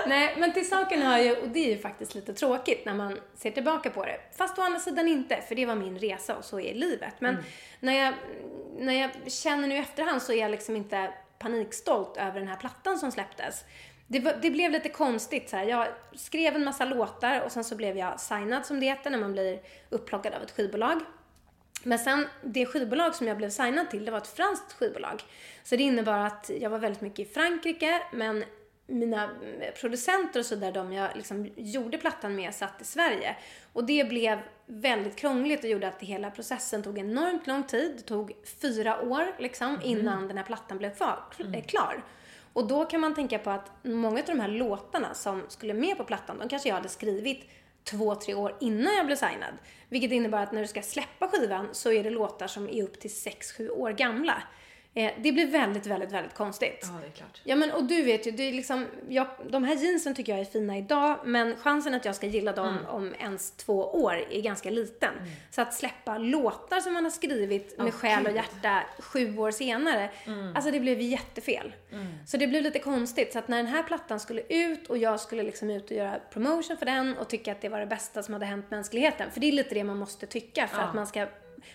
[0.08, 3.18] Nej, men till saken hör ju, och det är ju faktiskt lite tråkigt när man
[3.34, 4.20] ser tillbaka på det.
[4.36, 7.14] Fast å andra sidan inte, för det var min resa och så är livet.
[7.18, 7.36] Men
[7.80, 8.14] när, jag,
[8.78, 12.56] när jag känner nu i efterhand så är jag liksom inte panikstolt över den här
[12.56, 13.64] plattan som släpptes.
[14.08, 15.64] Det, var, det blev lite konstigt så här.
[15.64, 19.18] Jag skrev en massa låtar och sen så blev jag signad som det heter när
[19.18, 21.00] man blir upplockad av ett skivbolag.
[21.82, 25.22] Men sen, det skivbolag som jag blev signad till, det var ett franskt skivbolag.
[25.64, 28.44] Så det innebar att jag var väldigt mycket i Frankrike, men
[28.86, 33.36] mina mm, producenter och sådär, de jag liksom gjorde plattan med, satt i Sverige.
[33.72, 37.94] Och det blev väldigt krångligt och gjorde att hela processen tog enormt lång tid.
[37.96, 42.02] Det tog fyra år liksom, innan den här plattan blev kvar, eh, klar.
[42.56, 45.96] Och då kan man tänka på att många av de här låtarna som skulle med
[45.96, 47.44] på plattan, de kanske jag hade skrivit
[47.84, 49.54] två, tre år innan jag blev signad.
[49.88, 53.00] Vilket innebär att när du ska släppa skivan så är det låtar som är upp
[53.00, 54.42] till sex, sju år gamla.
[54.98, 56.78] Eh, det blir väldigt, väldigt, väldigt konstigt.
[56.82, 57.40] Ja, det är klart.
[57.44, 60.40] Ja men och du vet ju, det är liksom, jag, de här jeansen tycker jag
[60.40, 62.86] är fina idag men chansen att jag ska gilla dem Mm.
[62.86, 65.10] om ens två år är ganska liten.
[65.50, 70.10] Så att släppa låtar som man har skrivit med själ och hjärta sju år senare,
[70.26, 70.56] Mm.
[70.56, 71.72] alltså det blev jättefel.
[72.26, 73.32] Så det blev lite konstigt.
[73.32, 76.20] Så att när den här plattan skulle ut och jag skulle liksom ut och göra
[76.32, 79.30] promotion för den och tycka att det var det bästa som hade hänt mänskligheten.
[79.30, 81.26] För det är lite det man måste tycka för att man ska,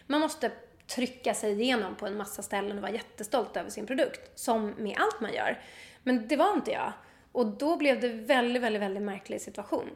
[0.07, 0.51] man måste
[0.95, 4.39] trycka sig igenom på en massa ställen och vara jättestolt över sin produkt.
[4.39, 5.59] Som med allt man gör.
[6.03, 6.93] Men det var inte jag.
[7.31, 9.89] Och då blev det väldigt, väldigt, väldigt märklig situation.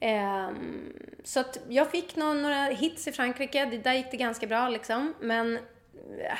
[0.00, 0.92] Ehm,
[1.24, 4.68] så att jag fick nå- några hits i Frankrike, det, där gick det ganska bra
[4.68, 5.14] liksom.
[5.20, 5.56] Men
[6.20, 6.38] eh,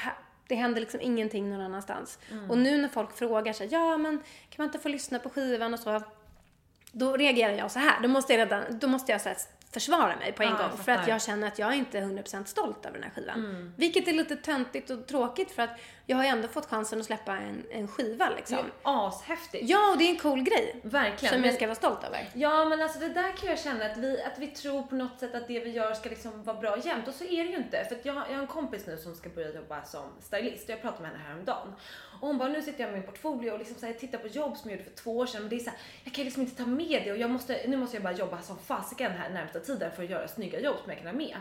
[0.49, 2.19] det hände liksom ingenting någon annanstans.
[2.49, 5.75] Och nu när folk frågar sig, ja men kan man inte få lyssna på skivan
[5.75, 6.03] och så.
[6.93, 8.01] Då reagerar jag så här.
[8.03, 9.39] Då måste jag, redan, då måste jag så här
[9.81, 10.79] försvara mig på en Ja, gång.
[10.85, 13.73] För att jag känner att jag inte är 100% stolt över den här skivan.
[13.77, 15.71] Vilket är lite töntigt och tråkigt för att
[16.07, 18.59] jag har ju ändå fått chansen att släppa en, en skiva Det liksom.
[18.59, 19.69] är ashäftigt.
[19.69, 20.81] Ja, och det är en cool grej.
[20.85, 21.35] Verkligen.
[21.35, 22.29] Som jag ska vara stolt över.
[22.35, 25.21] Ja men alltså det där kan jag känna att vi, att vi tror på något
[25.21, 27.57] sätt att det vi gör ska liksom vara bra jämt och så är det ju
[27.57, 27.85] inte.
[27.89, 30.65] För att jag, har- jag har en kompis nu som ska börja jobba som stylist
[30.65, 31.73] och jag pratade med henne häromdagen.
[32.21, 34.29] Och hon bara, nu sitter jag med min portfolio och liksom så här, tittar på
[34.29, 36.25] jobb som jag gjorde för två år sedan men det är så här, jag kan
[36.25, 39.13] liksom inte ta med det och jag måste, nu måste jag bara jobba som fasiken
[39.13, 41.37] här närmsta tiden för att göra snygga jobb som jag kan ha med.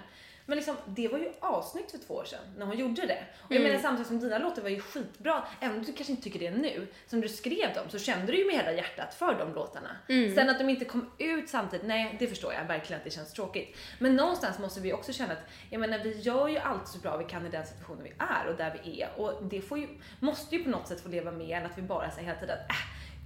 [0.45, 3.23] Men liksom, det var ju assnyggt för två år sedan när hon gjorde det.
[3.41, 6.23] Och jag menar samtidigt som dina låtar var ju skitbra, även om du kanske inte
[6.23, 9.39] tycker det nu, som du skrev dem så kände du ju med hela hjärtat för
[9.39, 9.89] de låtarna.
[10.35, 13.33] Sen att de inte kom ut samtidigt, nej det förstår jag verkligen att det känns
[13.33, 13.77] tråkigt.
[13.99, 17.17] Men någonstans måste vi också känna att, jag menar vi gör ju allt så bra
[17.17, 19.87] vi kan i den situationen vi är och där vi är och det får ju,
[20.19, 22.57] måste ju på något sätt få leva med än att vi bara säger hela tiden
[22.57, 22.75] äh,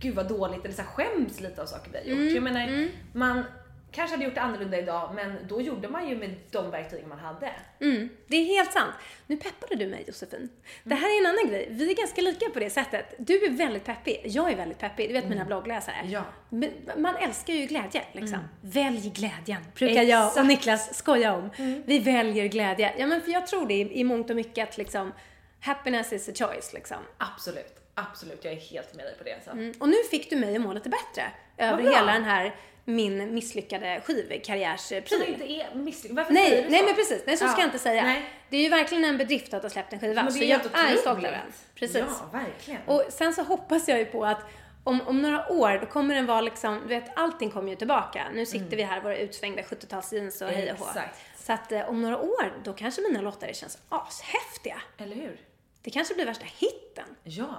[0.02, 2.34] gud vad dåligt eller så här, skäms lite av saker vi har gjort.
[2.36, 3.44] Jag menar, man
[3.92, 7.20] kanske hade gjort det annorlunda idag men då gjorde man ju med de verktygen man
[7.20, 7.52] hade.
[7.80, 8.94] Mm, det är helt sant.
[9.28, 10.50] Nu peppade du mig Josefin.
[10.84, 11.68] Det här är en annan grej.
[11.70, 13.16] Vi är ganska lika på det sättet.
[13.18, 14.22] Du är väldigt peppig.
[14.24, 15.10] Jag är väldigt peppig.
[15.10, 15.96] Du vet mina bloggläsare.
[16.06, 16.24] Ja.
[16.50, 18.40] Men Man älskar ju glädje liksom.
[18.62, 20.48] Välj glädjen, brukar jag och Exakt.
[20.48, 21.50] Niklas skoja om.
[21.86, 22.94] Vi väljer glädje.
[22.98, 25.14] Ja men för jag tror det i, i mångt och mycket att liksom
[25.62, 26.98] happiness is a choice liksom.
[27.18, 28.44] Absolut, absolut.
[28.44, 29.38] Jag är helt med dig på det.
[29.46, 29.52] Så.
[29.52, 29.74] Mm.
[29.80, 32.56] Och nu fick du mig att må lite bättre över hela den här
[32.90, 35.24] min misslyckade Så skivkarriärspryl.
[35.34, 36.18] inte är misslyckat.
[36.18, 36.86] Varför säger Nej, du nej så?
[36.86, 37.24] men precis.
[37.26, 38.04] Nej, så ska Ja, jag inte säga.
[38.04, 38.24] nej.
[38.50, 40.24] Det är ju verkligen en bedrift att ha släppt en skiva.
[40.24, 41.54] Men Så det är jag helt är stolt över den.
[41.76, 41.98] Precis.
[41.98, 42.82] Ja, verkligen.
[42.86, 44.42] Och sen så hoppas jag ju på att
[44.84, 48.28] om, om några år, då kommer den vara liksom, du vet allting kommer ju tillbaka.
[48.34, 50.86] Nu sitter vi här våra utsvängda 70-talsjeans och hej och hå.
[50.92, 51.04] Mm.
[51.38, 54.82] Så att eh, om några år, då kanske mina låtar känns ashäftiga.
[54.98, 55.40] Eller hur?
[55.82, 57.16] Det kanske blir värsta hitten.
[57.24, 57.56] Ja.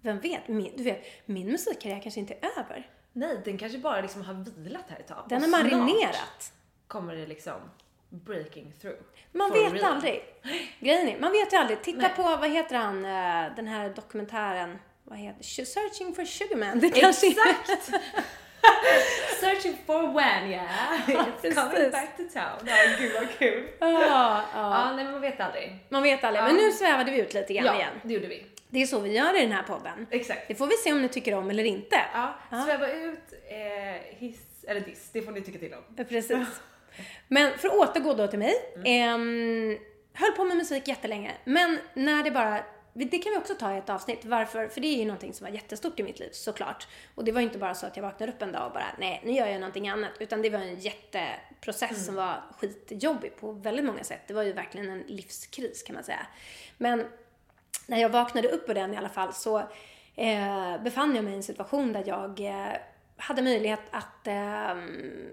[0.00, 0.48] Vem vet?
[0.48, 2.88] Min, du vet, min musikkarriär kanske inte är över.
[3.12, 5.24] Nej, den kanske bara liksom har vilat här ett tag.
[5.28, 6.52] Den har marinerat.
[6.86, 7.60] kommer det liksom
[8.08, 8.98] breaking through.
[9.32, 9.84] Man vet real.
[9.84, 10.22] aldrig.
[10.80, 11.82] Grejen är, man vet ju aldrig.
[11.82, 12.12] Titta Nej.
[12.16, 16.80] på, vad heter han, eh, den här dokumentären, vad heter Searching for Sugarman.
[16.80, 17.90] Det kanske Exakt!
[19.40, 21.08] Searching for when, yeah.
[21.08, 22.66] It's coming back to town.
[22.66, 23.68] Ja, gud vad kul.
[23.80, 24.44] Ja, ja.
[24.54, 25.78] Ja, nej men man vet aldrig.
[25.88, 26.44] Man vet aldrig.
[26.44, 27.92] Men nu svävade vi ut lite grann Ja, igen.
[28.02, 28.46] det gjorde vi.
[28.72, 30.06] Det är så vi gör i den här podden.
[30.10, 30.48] Exakt.
[30.48, 31.96] Det får vi se om ni tycker om eller inte.
[32.14, 35.10] Ja, sväva ut, eh, hiss eller diss.
[35.12, 35.82] Det får ni tycka till om.
[35.96, 36.48] Ja, Precis.
[37.28, 38.54] Men för att återgå då till mig.
[38.76, 38.84] Mm.
[38.86, 39.78] ehm,
[40.12, 41.32] höll på med musik jättelänge.
[41.44, 44.24] Men när det bara det kan vi också ta i ett avsnitt.
[44.24, 44.68] Varför?
[44.68, 46.88] För det är ju någonting som var jättestort i mitt liv såklart.
[47.14, 49.20] Och det var inte bara så att jag vaknade upp en dag och bara, nej,
[49.24, 50.10] nu gör jag någonting annat.
[50.20, 52.02] Utan det var en jätteprocess Mm.
[52.02, 54.20] som var skitjobbig på väldigt många sätt.
[54.26, 56.26] Det var ju verkligen en livskris kan man säga.
[56.78, 57.06] Men
[57.86, 59.58] när jag vaknade upp ur den i alla fall så
[60.16, 62.76] eh, befann jag mig i en situation där jag eh,
[63.16, 64.82] hade möjlighet att eh,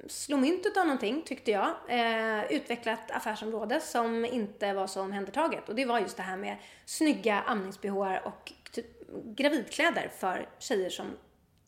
[0.07, 1.67] slå mynt av någonting, tyckte jag.
[1.87, 5.69] Eh, utveckla ett affärsområde som inte var så omhändertaget.
[5.69, 7.79] Och det var just det här med snygga amnings
[8.23, 8.85] och typ,
[9.23, 11.05] gravidkläder för tjejer som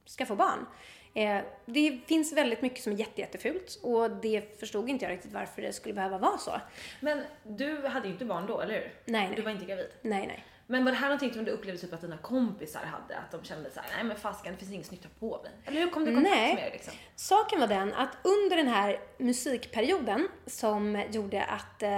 [0.06, 0.66] ska få barn.
[1.14, 5.34] Eh, det finns väldigt mycket som är jätte, jättefult och det förstod inte jag riktigt
[5.34, 6.62] varför det skulle behöva vara så.
[7.00, 8.94] Men du hade ju inte barn då, eller hur?
[9.06, 9.34] Nej, nej.
[9.36, 9.90] Du var inte gravid.
[10.02, 10.46] Nej, nej.
[10.72, 13.18] Men var det här någonting som du upplevde typ att dina kompisar hade?
[13.18, 15.52] Att de kände såhär, nej men fasken det finns inget snyggt att ha på mig.
[15.66, 16.56] Eller hur kom du i kontakt Nej.
[16.56, 16.94] med det liksom?
[17.16, 21.90] Saken var den att under den här musikperioden som gjorde att eh,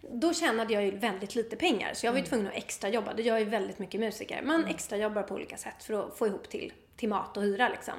[0.00, 3.14] då tjänade jag ju väldigt lite pengar så jag var ju tvungen att extra jobba.
[3.14, 4.42] Det gör ju väldigt mycket musiker.
[4.42, 7.68] Man extra jobbar på olika sätt för att få ihop till, till mat och hyra
[7.68, 7.94] liksom.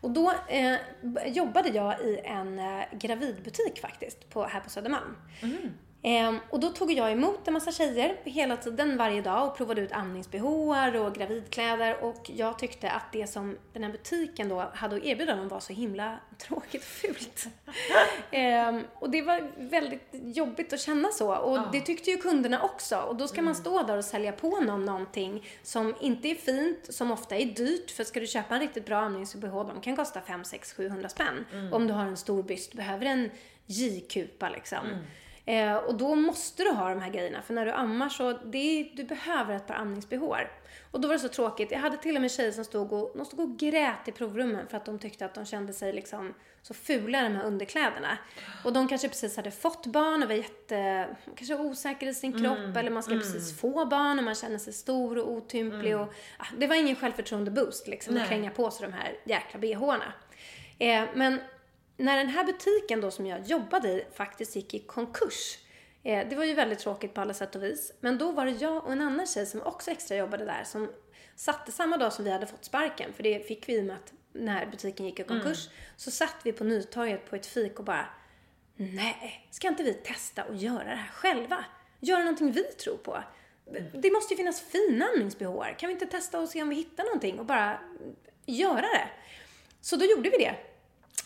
[0.00, 0.76] Och då eh,
[1.26, 5.16] jobbade jag i en eh, gravidbutik faktiskt på, här på Södermalm.
[6.08, 9.80] Ehm, och då tog jag emot en massa tjejer hela tiden, varje dag och provade
[9.80, 14.96] ut amnings och gravidkläder och jag tyckte att det som den här butiken då hade
[14.96, 17.46] att erbjuda dem var så himla tråkigt och fult.
[18.30, 21.68] ehm, och det var väldigt jobbigt att känna så och ja.
[21.72, 23.44] det tyckte ju kunderna också och då ska mm.
[23.44, 27.46] man stå där och sälja på någon någonting som inte är fint, som ofta är
[27.46, 31.08] dyrt för ska du köpa en riktigt bra amnings-bh, de kan kosta 5, 6, 700
[31.08, 31.44] spänn.
[31.52, 31.72] Mm.
[31.72, 33.30] Om du har en stor byst, behöver en
[33.66, 34.86] J-kupa liksom.
[34.86, 34.98] Mm.
[35.48, 38.90] Eh, och då måste du ha de här grejerna, för när du ammar så, det,
[38.94, 40.50] du behöver ett par amningsbehår.
[40.90, 41.70] Och då var det så tråkigt.
[41.70, 44.66] Jag hade till och med tjejer som stod och, de stod och grät i provrummen
[44.68, 48.18] för att de tyckte att de kände sig liksom så fula de här underkläderna.
[48.64, 52.58] Och de kanske precis hade fått barn och var jätte, kanske osäker i sin kropp
[52.58, 53.22] mm, eller man ska mm.
[53.22, 56.02] precis få barn och man känner sig stor och otymplig mm.
[56.02, 58.22] och ah, det var ingen självförtroende-boost liksom Nej.
[58.22, 60.12] att kränga på sig de här jäkla bhna.
[60.78, 61.40] Eh, men
[61.98, 65.58] när den här butiken då som jag jobbade i faktiskt gick i konkurs.
[66.02, 67.92] Eh, det var ju väldigt tråkigt på alla sätt och vis.
[68.00, 70.92] Men då var det jag och en annan tjej som också extra jobbade där som
[71.36, 73.96] satte samma dag som vi hade fått sparken, för det fick vi i och med
[73.96, 75.78] att när butiken gick i konkurs, mm.
[75.96, 78.06] så satt vi på Nytorget på ett fik och bara
[78.76, 81.64] Nej, ska inte vi testa att göra det här själva?
[82.00, 83.22] Göra någonting vi tror på.
[83.92, 85.76] Det måste ju finnas fina andningsbehåar.
[85.78, 87.80] Kan vi inte testa och se om vi hittar någonting och bara
[88.46, 89.08] göra det?
[89.80, 90.54] Så då gjorde vi det.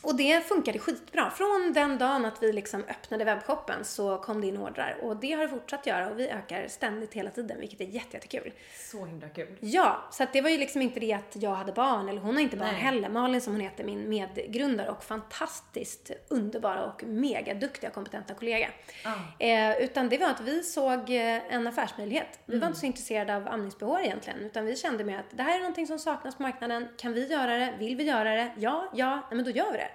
[0.02, 1.30] Och det funkade skitbra.
[1.30, 5.32] Från den dagen att vi liksom öppnade webbshoppen så kom det in ordrar och det
[5.32, 8.52] har det fortsatt göra och vi ökar ständigt hela tiden vilket är jättekul.
[8.90, 9.56] Så himla kul.
[9.60, 12.34] Ja, så att det var ju liksom inte det att jag hade barn eller hon
[12.34, 12.80] har inte barn Nej.
[12.80, 13.08] heller.
[13.08, 18.68] Malin som hon heter, min medgrundare och fantastiskt underbara och megaduktiga och kompetenta kollega.
[19.04, 19.44] Ah.
[19.44, 22.38] Eh, utan det var att vi såg eh, en affärsmöjlighet.
[22.46, 22.60] Vi mm.
[22.60, 25.58] var inte så intresserade av amningsbehår egentligen utan vi kände med att det här är
[25.58, 26.88] någonting som saknas på marknaden.
[26.96, 27.74] Kan vi göra det?
[27.78, 28.52] Vill vi göra det?
[28.56, 29.88] Ja, ja, men då gör vi det.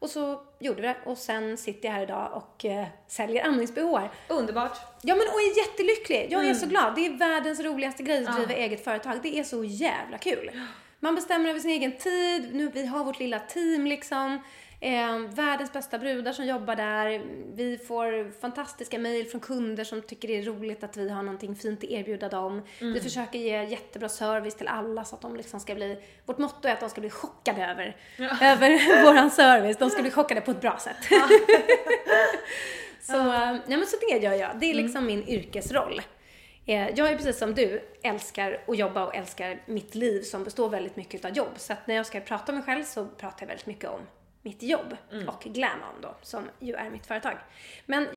[0.00, 4.08] Och så gjorde vi det och sen sitter jag här idag och eh, säljer amnings-bh.
[4.28, 4.78] Underbart!
[5.02, 6.26] Ja men och är jättelycklig.
[6.30, 6.50] Jag mm.
[6.50, 6.94] är så glad.
[6.94, 8.58] Det är världens roligaste grej att driva ja.
[8.58, 9.18] eget företag.
[9.22, 10.50] Det är så jävla kul.
[11.00, 12.54] Man bestämmer över sin egen tid.
[12.54, 14.38] Nu, vi har vårt lilla team liksom.
[14.82, 17.22] Eh, världens bästa brudar som jobbar där.
[17.54, 21.56] Vi får fantastiska mejl från kunder som tycker det är roligt att vi har någonting
[21.56, 22.62] fint att erbjuda dem.
[22.80, 22.92] Mm.
[22.94, 26.02] Vi försöker ge jättebra service till alla så att de liksom ska bli...
[26.26, 28.28] Vårt motto är att de ska bli chockade över, ja.
[28.52, 29.76] över våran service.
[29.76, 30.96] De ska bli chockade på ett bra sätt.
[31.10, 31.28] Ja.
[33.00, 33.58] så, ja.
[33.66, 34.50] nej men så det gör jag.
[34.60, 34.84] Det är mm.
[34.84, 35.16] liksom mm.
[35.16, 36.02] min yrkesroll.
[36.66, 40.68] Eh, jag är precis som du, älskar att jobba och älskar mitt liv som består
[40.68, 41.52] väldigt mycket av jobb.
[41.56, 44.00] Så att när jag ska prata om mig själv så pratar jag väldigt mycket om
[44.42, 45.28] mitt jobb mm.
[45.28, 47.38] och Glamon då, som ju är mitt företag.
[47.86, 48.08] Men...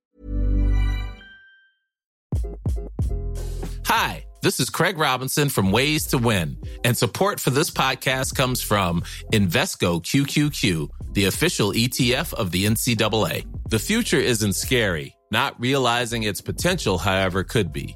[3.88, 8.64] Hi, this is Craig Robinson from Ways to Win, and support for this podcast comes
[8.64, 13.46] from Invesco QQQ, the official ETF of the NCAA.
[13.70, 15.16] The future isn't scary.
[15.32, 17.96] Not realizing its potential, however, could be.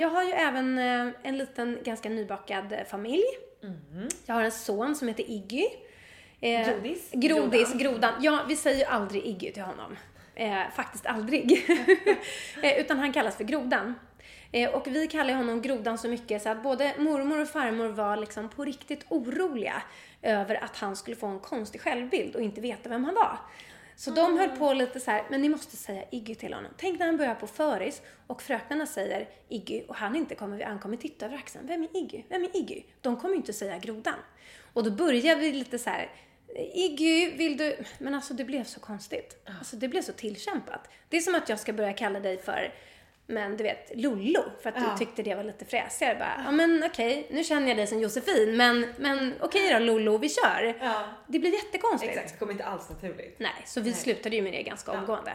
[0.00, 3.24] Jag har ju även eh, en liten, ganska nybakad eh, familj.
[4.26, 5.66] Jag har en son som heter Iggy.
[6.40, 7.10] Eh, Grodis?
[7.12, 7.78] Grodis, Grodan.
[7.78, 8.12] grodan.
[8.20, 9.96] Ja, vi säger ju aldrig Iggy till honom.
[10.34, 11.52] Eh, faktiskt aldrig.
[12.62, 13.94] eh, utan han kallas för Grodan.
[14.52, 18.16] Eh, och vi kallar honom Grodan så mycket så att både mormor och farmor var
[18.16, 19.82] liksom på riktigt oroliga
[20.22, 23.38] över att han skulle få en konstig självbild och inte veta vem han var.
[24.00, 26.72] Så de höll på lite så här, men ni måste säga Iggy till honom.
[26.76, 30.78] Tänk när han börjar på föris och fröknarna säger Iggy och han inte kommer, han
[30.78, 31.66] kommer titta över axeln.
[31.66, 32.22] Vem är Iggy?
[32.28, 32.82] Vem är Iggy?
[33.00, 34.14] De kommer ju inte säga grodan.
[34.72, 36.10] Och då börjar vi lite så här,
[36.74, 37.76] Iggy, vill du...
[37.98, 39.36] Men alltså det blev så konstigt.
[39.58, 40.88] Alltså det blev så tillkämpat.
[41.08, 42.74] Det är som att jag ska börja kalla dig för,
[43.30, 44.42] men du vet, Lollo.
[44.62, 44.82] För att Ja.
[44.92, 46.14] du tyckte det var lite fräsigare.
[46.18, 50.18] Bara, ja men okej, nu känner jag dig som Josefin, men, men okej då Lollo,
[50.18, 50.74] vi kör.
[50.80, 51.02] Ja.
[51.26, 52.12] Det blev jättekonstigt.
[52.12, 53.36] Exakt, det kommer inte alls naturligt.
[53.38, 53.98] Nej, så vi Nej.
[53.98, 55.30] slutade ju med det ganska omgående.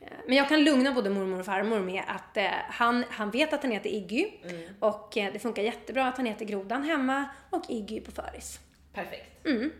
[0.00, 3.52] Eh, Men jag kan lugna både mormor och farmor med att eh, han, han vet
[3.52, 4.62] att han heter Iggy Mm.
[4.80, 8.60] och eh, det funkar jättebra att han heter Grodan hemma och Iggy på föris.
[8.94, 9.46] Perfekt.
[9.46, 9.72] Mm.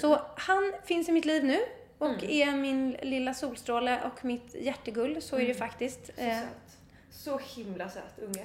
[0.00, 1.58] Så han finns i mitt liv nu
[1.98, 2.30] och Mm.
[2.30, 6.06] är min lilla solstråle och mitt hjärtegull, så är det ju faktiskt.
[6.06, 6.78] Så Eh, söt.
[7.14, 8.44] Så himla söt unge.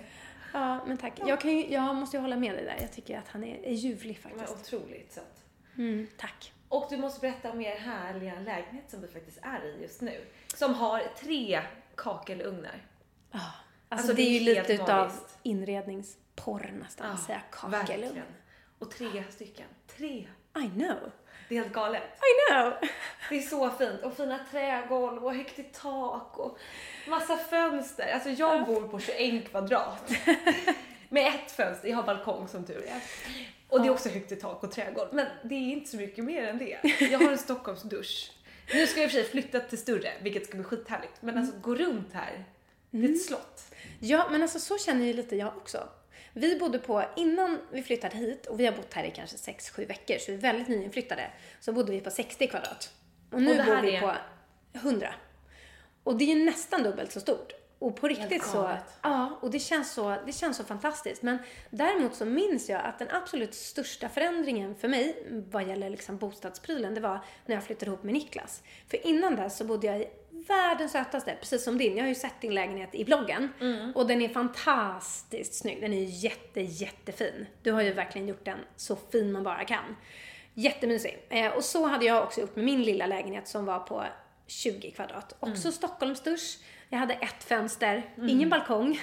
[0.54, 1.14] ja, men tack.
[1.26, 2.78] Jag, kan ju, jag måste ju hålla med dig där.
[2.82, 4.74] Jag tycker att han är, är ljuvlig Men faktiskt.
[4.74, 5.44] otroligt söt.
[5.78, 6.54] Mm, tack.
[6.70, 10.26] Och du måste berätta om er härliga lägenhet som du faktiskt är i just nu.
[10.56, 11.62] Som har tre
[11.96, 12.86] kakelugnar.
[13.32, 13.48] Alltså,
[13.90, 15.12] Alltså, det är ju det är helt lite utav
[15.44, 17.88] inredningsporr nästan, att säga kakelugn.
[18.02, 18.26] verkligen.
[18.80, 19.68] Och tre stycken.
[19.98, 20.28] Tre.
[20.58, 21.12] I know.
[21.50, 22.04] Det är helt galet.
[22.04, 22.74] I know.
[23.30, 24.02] Det är så fint.
[24.04, 26.58] Och fina trägolv och högt i tak och
[27.08, 28.14] massa fönster.
[28.14, 30.12] Alltså jag bor på 21 kvadrat.
[31.10, 31.90] Med ett fönster.
[31.90, 33.02] Jag har balkong som tur är.
[33.68, 35.10] Och det är också högt i tak och trägolv.
[35.12, 36.78] Men det är inte så mycket mer än det.
[37.12, 38.32] Jag har en Stockholmsdusch.
[38.74, 41.22] Nu ska jag i och för sig flytta till större, vilket ska bli skithärligt.
[41.22, 42.46] Men alltså gå runt här.
[42.92, 43.76] Det är ett slott.
[44.00, 45.90] Ja, men alltså så känner ju lite jag också.
[46.34, 49.86] Vi bodde på, innan vi flyttade hit, och vi har bott här i kanske 6-7
[49.88, 52.94] veckor, så vi är väldigt nyinflyttade, så bodde vi på 60 kvadrat.
[53.32, 54.14] Och nu Och bor vi är- på
[54.74, 55.14] 100.
[56.04, 57.54] Och det är ju nästan dubbelt så stort.
[57.80, 61.22] Och på riktigt så, ja, och det känns så, det känns så fantastiskt.
[61.22, 61.38] Men
[61.70, 66.94] däremot så minns jag att den absolut största förändringen för mig vad gäller liksom bostadsprylen,
[66.96, 68.64] det var när jag flyttade ihop med Niklas.
[68.88, 70.08] För innan dess så bodde jag i
[70.48, 71.98] världens sötaste, precis som din.
[71.98, 73.50] Jag har ju sett din lägenhet i bloggen.
[73.96, 75.82] Och den är fantastiskt snygg.
[75.82, 77.46] Den är jätte, jättefin.
[77.64, 79.96] Du har ju verkligen gjort den så fin man bara kan.
[80.54, 81.26] Jättemysig.
[81.30, 84.06] Eh, och så hade jag också gjort med min lilla lägenhet som var på
[84.48, 85.36] 20 kvadrat.
[85.40, 86.58] Också Stockholmsdusch.
[86.90, 89.00] Jag hade ett fönster, ingen balkong.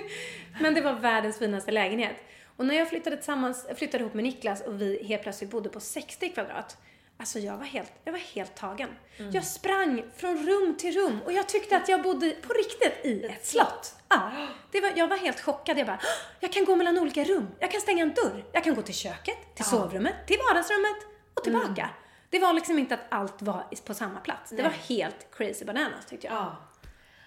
[0.60, 2.16] Men det var världens finaste lägenhet.
[2.56, 5.80] Och när jag flyttade, tillsammans, flyttade ihop med Niklas och vi helt plötsligt bodde på
[5.80, 6.76] 60 kvadrat.
[7.22, 8.88] Alltså jag var helt, jag var helt tagen.
[9.32, 13.24] Jag sprang från rum till rum och jag tyckte att jag bodde på riktigt i
[13.24, 13.94] ett slott.
[14.08, 14.30] Ja,
[14.72, 15.78] det var, jag var helt chockad.
[15.78, 17.48] Jag bara, "Åh, jag kan gå mellan olika rum.
[17.58, 18.44] Jag kan stänga en dörr.
[18.52, 20.96] Jag kan gå till köket, till sovrummet, till vardagsrummet
[21.34, 21.90] och tillbaka.
[22.30, 24.50] Det var liksom inte att allt var på samma plats.
[24.50, 26.36] Det var helt crazy bananas tyckte jag.
[26.36, 26.56] Ja.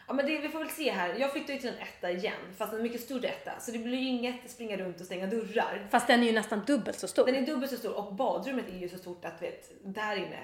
[0.08, 1.16] Ja men det, vi får väl se här.
[1.20, 3.52] Jag flyttar ju till en etta igen, fast en mycket större etta.
[3.60, 5.88] Så det blir ju inget springa runt och stänga dörrar.
[5.92, 7.26] Fast den är ju nästan dubbelt så stor.
[7.26, 10.40] Den är dubbelt så stor och badrummet är ju så stort att vet, där inne,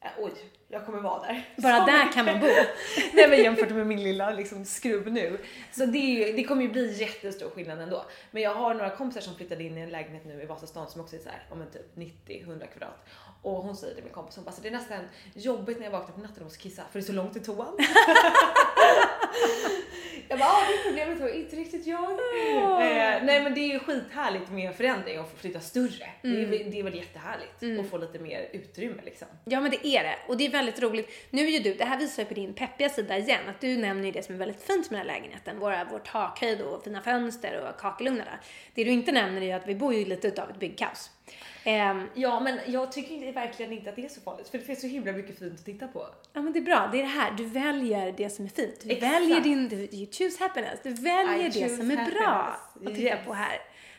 [0.00, 0.32] äh, oj,
[0.68, 1.48] jag kommer vara där.
[1.56, 2.46] Bara Så där kan man bo.
[3.14, 5.38] Nej men jämfört med min lilla liksom, skrubb nu.
[5.72, 8.04] Så det, är ju, det kommer ju bli jättestor skillnad ändå.
[8.30, 11.00] Men jag har några kompisar som flyttade in i en lägenhet nu i Vasastan som
[11.00, 13.06] också är så här, om en typ 90-100 kvadrat.
[13.42, 14.98] Och hon säger till min kompis, hon bara, så det är nästan
[15.34, 17.44] jobbigt när jag vaknar på natten och måste kissa för det är så långt till
[17.44, 17.76] toan.
[20.28, 22.10] jag bara, ah, det är problemet var inte riktigt jag.
[22.10, 26.10] Eh, nej men det är ju skithärligt med förändring och flytta större.
[26.22, 29.28] Det, är, väl- det är väl jättehärligt att få lite mer utrymme liksom.
[29.44, 30.16] Ja men det är det.
[30.28, 31.10] Och det är väldigt roligt.
[31.30, 33.76] Nu är ju du, det här visar ju på din peppiga sida igen, att du
[33.76, 35.58] nämner ju det som är väldigt fint med den här lägenheten.
[35.58, 38.38] Våra, vår takhöjd och fina fönster och kakelugnarna.
[38.74, 41.10] Det du inte nämner är ju att vi bor ju lite utav ett byggkaos.
[41.64, 44.80] Ehm, Ja, men jag tycker verkligen inte att det är så farligt för det finns
[44.80, 46.06] så himla mycket fint att titta på.
[46.32, 48.80] ja men det är bra, det är det här, du väljer det som är fint.
[48.82, 49.12] Du Exakt.
[49.12, 50.80] väljer din, du, you choose happiness.
[50.82, 52.88] Du väljer I det som är bra happiness.
[52.90, 53.26] att titta Yes.
[53.26, 53.54] på här.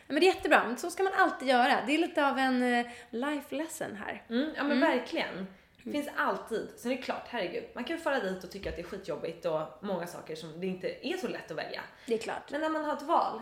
[0.08, 1.78] Ja, men det är jättebra, men så ska man alltid göra.
[1.88, 4.24] Det är lite av en eh, life lesson här.
[4.30, 5.48] Mm, ja men verkligen.
[5.84, 6.70] Det finns alltid.
[6.78, 9.46] Sen är det klart, herregud, man kan fara dit och tycka att det är skitjobbigt
[9.46, 11.82] och många saker som det inte är så lätt att välja.
[12.06, 12.52] Det är klart.
[12.52, 13.42] Men när man har ett val,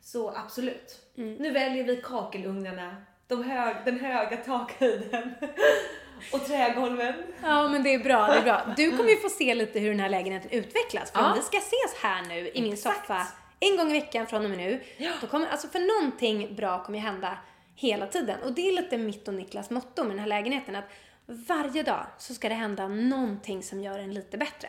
[0.00, 0.98] så absolut.
[1.14, 2.96] Nu väljer vi kakelugnarna,
[3.28, 5.34] de hög, den höga takhöjden
[6.32, 7.14] Och trägolven.
[7.42, 8.74] Ja, men det är bra, det är bra.
[8.76, 11.10] Du kommer ju få se lite hur den här lägenheten utvecklas.
[11.10, 11.26] För Ja.
[11.30, 13.26] om vi ska ses här nu i min soffa
[13.60, 14.80] en gång i veckan från och med nu,
[15.20, 17.38] då kommer, alltså för någonting bra kommer ju hända
[17.74, 18.42] hela tiden.
[18.42, 20.84] Och det är lite mitt och Niklas motto med den här lägenheten, att
[21.26, 24.68] varje dag så ska det hända någonting som gör en lite bättre.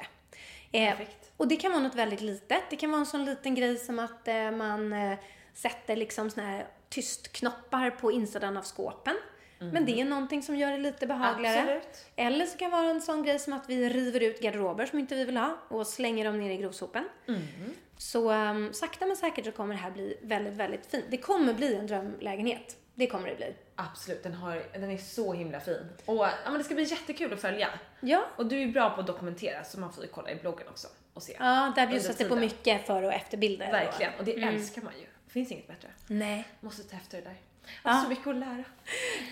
[0.72, 0.94] Eh,
[1.38, 2.64] och det kan vara något väldigt litet.
[2.70, 5.18] Det kan vara en sån liten grej som att eh, man eh,
[5.54, 9.16] sätter liksom såna här tystknoppar på insidan av skåpen.
[9.62, 11.60] Men det är någonting som gör det lite behagligare.
[11.60, 12.06] Absolut.
[12.16, 15.00] Eller så kan det vara en sån grej som att vi river ut garderober som
[15.00, 17.10] inte vi vill ha och slänger dem ner i grovsopen.
[17.98, 21.06] Så um, sakta men säkert så kommer det här bli väldigt, väldigt fint.
[21.10, 22.78] Det kommer bli en drömlägenhet.
[22.96, 23.54] Det kommer det bli.
[23.76, 25.90] Absolut, den, har, den är så himla fin.
[26.06, 27.68] Och ja, men det ska bli jättekul att följa.
[28.00, 28.26] Ja.
[28.36, 30.88] Och du är bra på att dokumentera så man får ju kolla i bloggen också
[31.14, 31.36] och se.
[31.40, 33.72] Ja, där bjussas det på mycket före och efterbilder.
[33.72, 34.56] Verkligen, och det Mm.
[34.56, 35.06] älskar man ju.
[35.30, 35.88] Det finns inget bättre.
[36.08, 36.48] Nej.
[36.60, 37.36] Måste ta efter det där.
[37.66, 37.70] Ja.
[37.84, 38.02] Ja.
[38.04, 38.64] Så mycket att lära.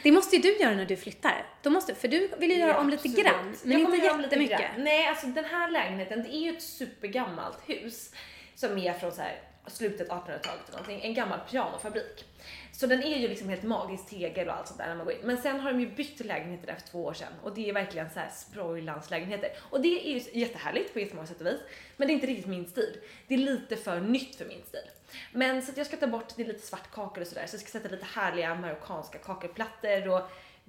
[0.03, 1.45] Det måste ju du göra när du flyttar.
[1.63, 3.25] Då måste, för du vill ju göra Ja, om lite absolut.
[3.25, 4.59] grann, men Jag inte jättemycket.
[4.59, 4.71] grann.
[4.83, 8.13] Nej, alltså den här lägenheten, det är ju ett supergammalt hus
[8.55, 11.01] som är från så här slutet 1800-talet eller någonting.
[11.03, 12.25] En gammal pianofabrik.
[12.71, 15.13] Så den är ju liksom helt magisk tegel och allt sånt där när man går
[15.15, 15.21] in.
[15.23, 18.09] Men sen har de ju bytt lägenheter efter två år sedan och det är verkligen
[18.09, 19.49] så här sprojlanslägenheter.
[19.57, 21.61] Och det är ju jättehärligt på jättemånga sätt och vis.
[21.97, 22.97] Men det är inte riktigt min stil.
[23.27, 24.89] Det är lite för nytt för min stil.
[25.31, 27.61] Men så att jag ska ta bort, det är lite svartkakor och sådär, så jag
[27.61, 30.21] ska sätta lite härliga marockanska kakelplattor och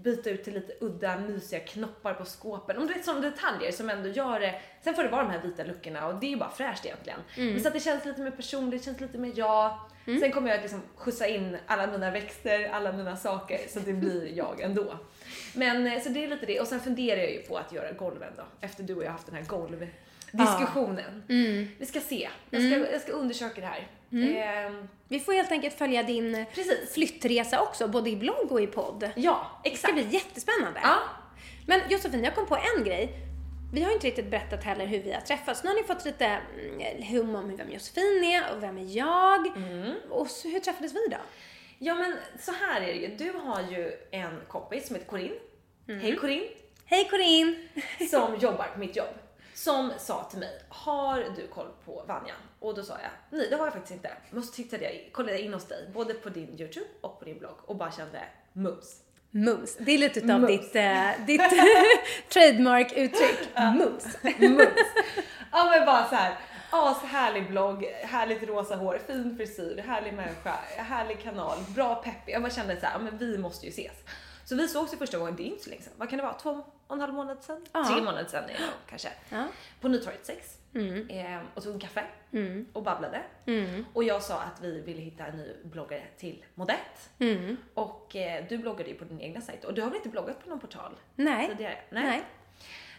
[0.02, 2.76] byta ut till lite udda mysiga knoppar på skåpen.
[2.76, 4.60] Om du vet sådana detaljer som ändå gör det.
[4.84, 7.20] Sen får det vara de här vita luckorna och det är ju bara fräscht egentligen.
[7.36, 7.52] Mm.
[7.52, 9.78] Men så att det känns lite mer personligt, det känns lite mer jag.
[10.04, 13.92] Sen kommer jag liksom skjutsa in alla mina växter, alla mina saker så att det
[13.92, 14.98] blir jag ändå.
[15.54, 16.60] Men eh, så det är lite det.
[16.60, 18.42] Och sen funderar jag ju på att göra golven då.
[18.60, 19.44] Efter du och jag har haft den här
[20.32, 21.22] golvdiskussionen.
[21.28, 21.68] Mm.
[21.78, 22.28] Vi ska se.
[22.50, 23.88] Jag ska, jag ska undersöka det här.
[24.12, 24.36] Mm.
[24.36, 26.46] Ehm, Vi får helt enkelt följa din
[26.94, 29.10] flyttresa också, både i blogg och i podd.
[29.16, 30.80] Ja, Det ska bli jättespännande.
[30.82, 30.98] Ja.
[31.66, 33.08] Men Josefin, jag kom på en grej.
[33.74, 35.64] Vi har inte riktigt berättat heller hur vi har träffats.
[35.64, 39.46] Nu har ni fått lite mm, hum om vem Josefin är och vem är jag.
[40.10, 41.16] Och så, hur träffades vi då?
[41.78, 43.08] Ja men så här är det ju.
[43.16, 45.34] Du har ju en kompis som heter Corinne.
[45.88, 46.00] Mm.
[46.00, 46.46] Hej Corinne.
[46.84, 47.54] Hej Corinne!
[48.10, 49.14] som jobbar på mitt jobb.
[49.64, 52.34] Som sa till mig, har du koll på Vanja?
[52.60, 54.10] Och då sa jag, nej det har jag faktiskt inte.
[54.30, 57.38] Men så tittade jag, kollade in hos dig, både på din YouTube och på din
[57.38, 58.20] blogg och bara kände
[58.52, 58.96] mums.
[59.30, 59.76] Mums.
[59.80, 60.62] Det är lite utav Mums.
[60.62, 61.42] ditt, eh, ditt
[62.28, 63.48] trademark-uttryck.
[63.54, 64.06] Mums.
[64.38, 64.68] Mums.
[65.52, 66.38] Ja men bara så här.
[66.70, 72.32] Ashärlig blogg, härligt rosa hår, fin frisyr, härlig människa, härlig kanal, bra peppig.
[72.34, 73.96] Jag bara kände så här, men vi måste ju ses.
[74.48, 75.92] Så vi sågs ju första gången, det är inte så länge sedan.
[75.96, 76.34] Vad kan det vara?
[76.34, 77.64] Två och en halv månad sedan?
[77.72, 77.84] Ja.
[77.84, 79.08] Tre månader sedan nog, kanske.
[79.28, 79.44] Ja.
[79.80, 80.58] På Nytorget 6.
[80.74, 81.08] Mm.
[81.10, 82.66] Eh, och tog en kaffe Mm.
[82.72, 83.22] och babblade.
[83.46, 83.84] Mm.
[83.92, 87.10] Och jag sa att vi ville hitta en ny bloggare till Modett.
[87.18, 87.56] Mm.
[87.74, 90.42] Och eh, du bloggade ju på din egna sajt och du har väl inte bloggat
[90.44, 91.48] på någon portal Nej.
[91.48, 91.78] tidigare?
[91.90, 92.04] Nej.
[92.04, 92.22] Nej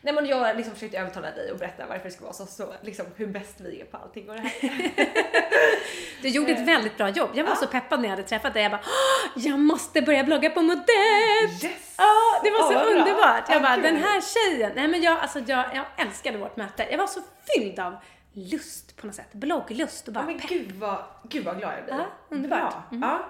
[0.02, 3.06] men jag liksom försökte övertala dig och berätta varför det ska vara så, så liksom
[3.16, 4.92] hur bäst vi är på allting och det här.
[6.22, 7.30] Du gjorde ett väldigt bra jobb.
[7.34, 8.64] Jag var så peppad när jag hade träffat dig.
[8.64, 11.64] Jag bara, "Åh, jag måste börja blogga på Modett!
[11.64, 11.96] Yes!
[11.98, 13.44] Ja, det var Ja, så underbart.
[13.50, 14.72] Jag Ja, bara, den här tjejen.
[14.76, 16.88] Nej men jag, alltså jag, jag älskade vårt möte.
[16.92, 17.20] Jag var så
[17.56, 17.96] fylld av
[18.34, 19.34] lust på något sätt.
[19.34, 20.50] Blogglust och bara Ja, men pepp.
[20.50, 21.96] gud vad, gud vad glad jag blir.
[21.96, 22.60] Ja, underbart.
[22.60, 22.84] Bra.
[22.92, 23.10] Mm.
[23.10, 23.26] Ja.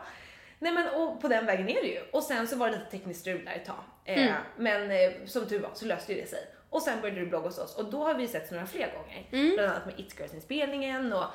[0.59, 1.99] Nej men och på den vägen är det ju.
[2.13, 3.76] Och sen så var det lite tekniskt strul där ett tag.
[4.05, 4.34] Eh, Mm.
[4.57, 6.39] Men eh, som tur var så löste ju det sig.
[6.70, 9.28] Och sen började du blogga hos oss och då har vi sett några fler gånger.
[9.32, 9.55] Mm.
[9.55, 11.26] Bland annat med It Girls-inspelningen och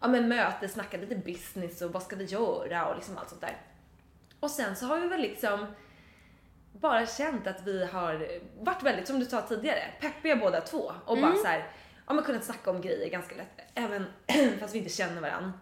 [0.00, 3.40] ja, men möte, snacka lite business och vad ska vi göra och liksom allt sånt
[3.40, 3.56] där.
[4.40, 5.66] Och sen så har vi väl liksom
[6.72, 8.28] bara känt att vi har
[8.60, 11.42] varit väldigt, som du sa tidigare, peppiga båda två och bara Mm.
[11.42, 11.66] så här,
[12.06, 14.06] ja men kunnat snacka om grejer ganska lätt, även
[14.60, 15.52] fast vi inte känner varandra.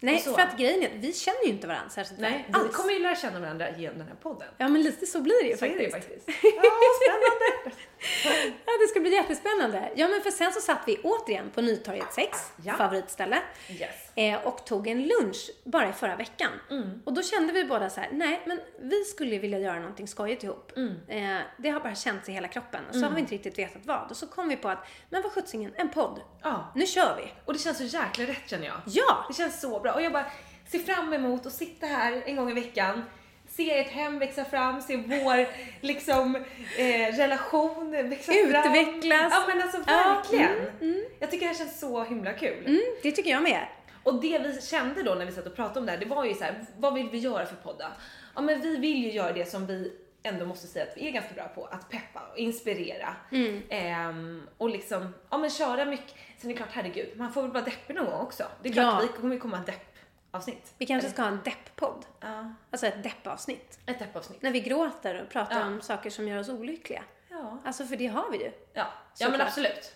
[0.00, 2.76] Nej, för att grejen är, vi känner ju inte varandra särskilt Nej, väl vi alls.
[2.76, 4.48] kommer ju lära känna varandra genom den här podden.
[4.58, 5.92] Ja, men lite så blir det ju Så är faktiskt.
[5.92, 6.28] det ju faktiskt.
[6.62, 6.70] Ja,
[7.02, 7.76] spännande!
[8.66, 9.92] Ja, det ska bli jättespännande.
[9.94, 12.74] Ja, men för sen så satt vi återigen på Nytorget 6, Ja.
[12.74, 13.38] favoritställe,
[13.70, 13.90] Yes.
[14.14, 16.50] eh, och tog en lunch bara i förra veckan.
[16.70, 17.02] Mm.
[17.06, 20.44] Och då kände vi båda så här, nej, men vi skulle vilja göra någonting skojigt
[20.44, 20.72] ihop.
[20.76, 20.94] Mm.
[21.08, 22.80] Eh, det har bara känts i hela kroppen.
[22.88, 24.10] Och så har vi inte riktigt vetat vad.
[24.10, 26.20] Och så kom vi på att, men vad sjuttsingen, en podd.
[26.42, 26.72] Ja.
[26.74, 27.32] Nu kör vi.
[27.44, 28.76] Och det känns så jäkla rätt känner jag.
[28.86, 29.24] Ja!
[29.28, 29.87] Det känns så bra.
[29.94, 30.26] Och jag bara
[30.68, 33.04] ser fram emot att sitta här en gång i veckan,
[33.48, 35.46] se ert hem växa fram, se vår
[35.86, 36.36] liksom
[36.78, 38.74] eh, relation växa fram.
[38.74, 39.32] Utvecklas.
[39.32, 40.68] Ja men alltså Ja, verkligen.
[40.80, 42.66] mm, Jag tycker det här känns så himla kul.
[42.66, 43.66] Mm, det tycker jag med.
[44.02, 46.24] Och det vi kände då när vi satt och pratade om det här, det var
[46.24, 47.92] ju så här, vad vill vi göra för podda?
[48.34, 51.12] Ja men vi vill ju göra det som vi ändå måste säga att vi är
[51.12, 53.16] ganska bra på, att peppa och inspirera.
[53.32, 53.62] Mm.
[53.70, 56.14] Ehm, och liksom, ja men köra mycket.
[56.38, 58.44] Sen är det klart, herregud, man får väl vara deppig någon gång också.
[58.62, 59.08] Det är klart, Ja.
[59.12, 60.74] vi kommer ju komma en deppavsnitt.
[60.78, 62.04] Vi kanske ska ha en depp-podd.
[62.20, 63.78] Ja, Alltså ett deppavsnitt.
[63.86, 64.42] ett deppavsnitt.
[64.42, 65.66] När vi gråter och pratar Ja.
[65.66, 67.02] om saker som gör oss olyckliga.
[67.30, 67.58] Ja.
[67.64, 68.52] Alltså för det har vi ju.
[68.72, 68.86] Ja,
[69.18, 69.94] ja men absolut.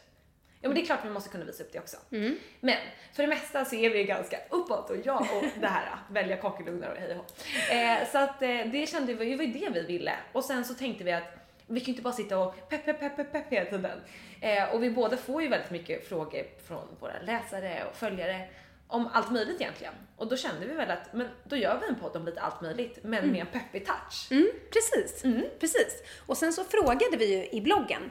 [0.60, 1.96] Ja men det är klart vi måste kunna visa upp det också.
[2.12, 2.38] Mm.
[2.60, 2.76] Men
[3.12, 6.14] för det mesta så är vi ju ganska uppåt och jag och det här att
[6.14, 9.52] välja kakelugnar och hej och eh, Så att eh, det kände vi, det var ju
[9.52, 10.12] det vi ville.
[10.32, 11.36] Och sen så tänkte vi att
[11.66, 14.00] vi kan ju inte bara sitta och pepp, pepp, pepp, pepp, pepp hela tiden.
[14.42, 18.48] Eh, och vi båda får ju väldigt mycket frågor från våra läsare och följare
[18.88, 19.94] om allt möjligt egentligen.
[20.16, 22.60] Och då kände vi väl att, men då gör vi en podd om lite allt
[22.60, 23.30] möjligt, men Mm.
[23.30, 24.26] med en peppig touch.
[24.30, 25.22] Mm, precis.
[25.60, 26.02] precis.
[26.26, 28.10] Och sen så frågade vi ju i bloggen.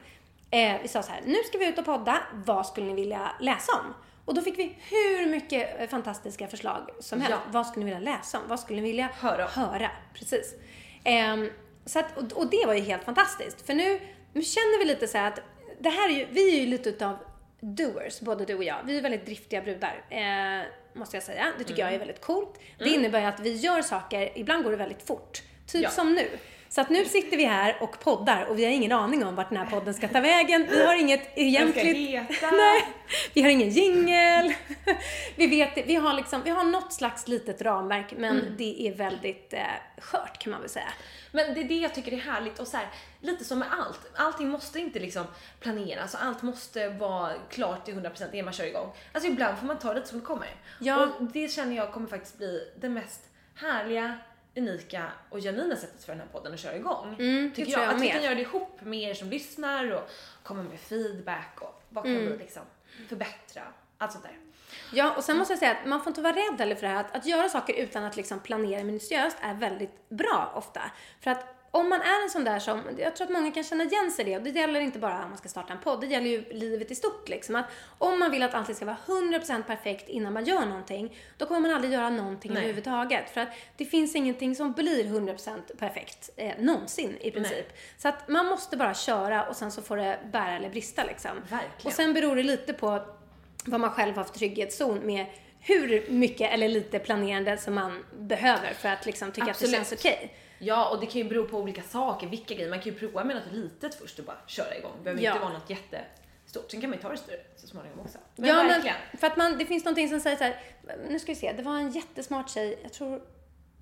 [0.52, 2.22] Eh, vi sa så här, nu ska vi ut och podda.
[2.34, 3.94] Vad skulle ni vilja läsa om?
[4.26, 7.38] Och då fick vi hur mycket eh, fantastiska förslag som helst.
[7.46, 7.52] Ja.
[7.52, 8.48] Vad skulle ni vilja läsa om?
[8.48, 9.46] Vad skulle ni vilja Höra.
[9.46, 9.92] höra?
[10.14, 10.54] Precis.
[11.04, 11.50] Ehm,
[11.86, 13.66] så att, och, och det var ju helt fantastiskt.
[13.66, 14.00] För nu,
[14.34, 15.40] nu känner vi lite så att
[15.82, 17.18] det här är ju, vi är ju lite utav
[17.60, 18.78] doers, både du och jag.
[18.86, 21.54] Vi är väldigt driftiga brudar, eh, måste jag säga.
[21.58, 22.60] Det tycker jag är väldigt coolt.
[22.78, 25.42] Det innebär ju att vi gör saker, ibland går det väldigt fort.
[25.68, 25.90] Typ Ja.
[25.90, 26.28] som nu.
[26.74, 29.50] Så att nu sitter vi här och poddar och vi har ingen aning om vart
[29.50, 30.68] den här podden ska ta vägen.
[30.70, 31.98] Vi har inget egentligt...
[31.98, 32.52] heta.
[32.52, 32.88] Nej,
[33.34, 34.54] vi har ingen jingel.
[35.36, 38.56] Vi vet vi har liksom, vi har något slags litet ramverk men Mm.
[38.58, 39.62] det är väldigt eh,
[39.98, 40.94] skört kan man väl säga.
[41.32, 42.88] Men det är det jag tycker är härligt och så här,
[43.22, 44.00] lite som med allt.
[44.16, 45.26] Allting måste inte liksom
[45.60, 48.94] planeras och allt måste vara klart till 100% innan man kör igång.
[49.12, 50.48] Alltså ibland får man ta det som det kommer.
[50.80, 51.06] Ja.
[51.20, 53.22] Och det känner jag kommer faktiskt bli det mest
[53.56, 54.18] härliga,
[54.56, 57.16] unika och genuina sättet för den här podden att köra igång.
[57.20, 58.12] Mm, tycker tror jag Att vi med.
[58.14, 60.10] kan göra det ihop med er som lyssnar och
[60.44, 62.32] komma med feedback och vad kan Mm.
[62.32, 62.64] vi liksom
[63.10, 63.62] förbättra?
[63.98, 64.38] Allt sånt där.
[64.94, 66.88] Ja, och sen måste jag säga att man får inte vara rädd heller för det
[66.94, 67.00] här.
[67.00, 70.82] Att, att göra saker utan att liksom planera minutiöst är väldigt bra ofta.
[71.22, 73.84] För att om man är en sån där som, jag tror att många kan känna
[73.84, 76.02] igen sig i det och det gäller inte bara om man ska starta en podd,
[76.02, 77.56] det gäller ju livet i stort liksom.
[77.56, 77.66] Att
[77.98, 81.60] om man vill att allting ska vara 100% perfekt innan man gör någonting, då kommer
[81.60, 82.64] man aldrig göra någonting Nej.
[82.64, 83.30] överhuvudtaget.
[83.30, 87.78] För att det finns ingenting som blir 100% perfekt eh, någonsin i princip.
[87.98, 91.32] Så att man måste bara köra och sen så får det bära eller brista liksom.
[91.50, 91.68] Verkligen.
[91.84, 93.06] Och sen beror det lite på
[93.66, 95.26] vad man själv har för trygghetszon med
[95.60, 99.76] hur mycket eller lite planerande som man behöver för att liksom tycka Absolut.
[99.76, 100.34] att det känns okej.
[100.64, 102.70] Ja, och det kan ju bero på olika saker, vilka grejer.
[102.70, 104.92] Man kan ju prova med något litet först och bara köra igång.
[104.98, 105.32] Det behöver Ja.
[105.32, 106.72] inte vara något jättestort.
[106.72, 108.18] Sen kan man ju ta det större så småningom också.
[108.36, 108.96] ja, verkligen.
[109.12, 110.60] men för att man, det finns någonting som säger så här,
[111.10, 113.22] nu ska vi se, det var en jättesmart tjej, jag tror,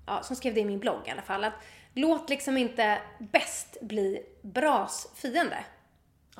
[0.06, 1.52] ja, som skrev det i min blogg i alla fall, att
[1.94, 5.64] låt liksom inte bäst bli bras fiende.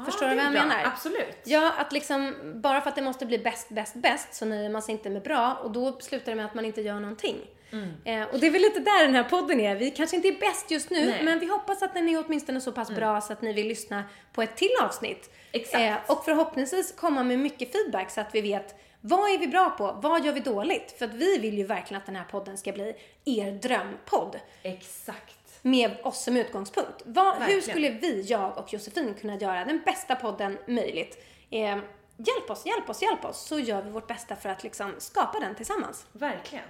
[0.05, 0.63] Förstår det du vad jag bra.
[0.63, 0.85] menar?
[0.85, 1.37] Absolut.
[1.45, 4.83] Ja, att liksom, bara för att det måste bli bäst, bäst, bäst så nöjer man
[4.83, 7.37] sig inte med bra och då slutar det med att man inte gör någonting.
[7.73, 7.91] Mm.
[8.05, 9.77] Eh, och det är väl lite där den här podden är.
[9.77, 11.13] Vi kanske inte är bäst just nu, Nej.
[11.13, 11.25] Mm.
[11.25, 14.05] men vi hoppas att den är åtminstone så pass bra så att ni vill lyssna
[14.33, 15.31] på ett till avsnitt.
[15.53, 15.83] Exakt.
[15.83, 19.71] Eh, och förhoppningsvis komma med mycket feedback så att vi vet vad är vi bra
[19.71, 19.99] på?
[20.03, 20.95] Vad gör vi dåligt?
[20.99, 22.95] För att vi vill ju verkligen att den här podden ska bli
[23.25, 24.41] er drömpodd.
[24.63, 25.37] Exakt.
[25.63, 27.03] Med oss som utgångspunkt.
[27.05, 31.25] Vad, hur skulle vi, jag och Josefin kunna göra den bästa podden möjligt?
[31.51, 31.79] Eh,
[32.17, 35.41] hjälp oss, hjälp oss, hjälp oss så gör vi vårt bästa för att liksom skapa
[35.41, 36.07] den tillsammans.
[36.13, 36.65] Verkligen.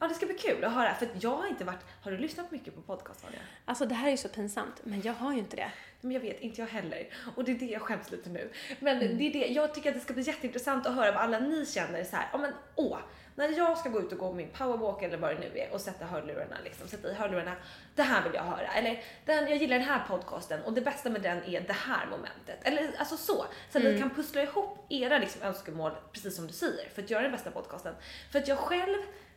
[0.00, 0.94] Ja, det ska bli kul att höra.
[0.94, 1.84] För att jag har inte varit...
[2.02, 3.38] Har du lyssnat mycket på podcast, Anja?
[3.64, 5.70] Alltså det här är ju så pinsamt, men jag har ju inte det.
[6.00, 7.08] Men jag vet, inte jag heller.
[7.36, 8.50] Och det är det jag skäms lite nu.
[8.80, 9.18] Men Mm.
[9.18, 11.66] det är det, jag tycker att det ska bli jätteintressant att höra vad alla ni
[11.66, 12.28] känner så här.
[12.32, 12.98] Ja men åh,
[13.34, 15.80] när jag ska gå ut och gå min powerwalk eller vad det nu är och
[15.80, 17.52] sätta hörlurarna liksom, sätta i hörlurarna.
[17.94, 18.66] Det här vill jag höra.
[18.72, 22.06] Eller den, jag gillar den här podcasten och det bästa med den är det här
[22.06, 22.58] momentet.
[22.62, 23.36] Eller alltså så.
[23.70, 23.92] Så att Mm.
[23.92, 27.32] vi kan pussla ihop era liksom, önskemål, precis som du säger, för att göra den
[27.32, 27.94] bästa podcasten.
[28.32, 28.96] För att jag själv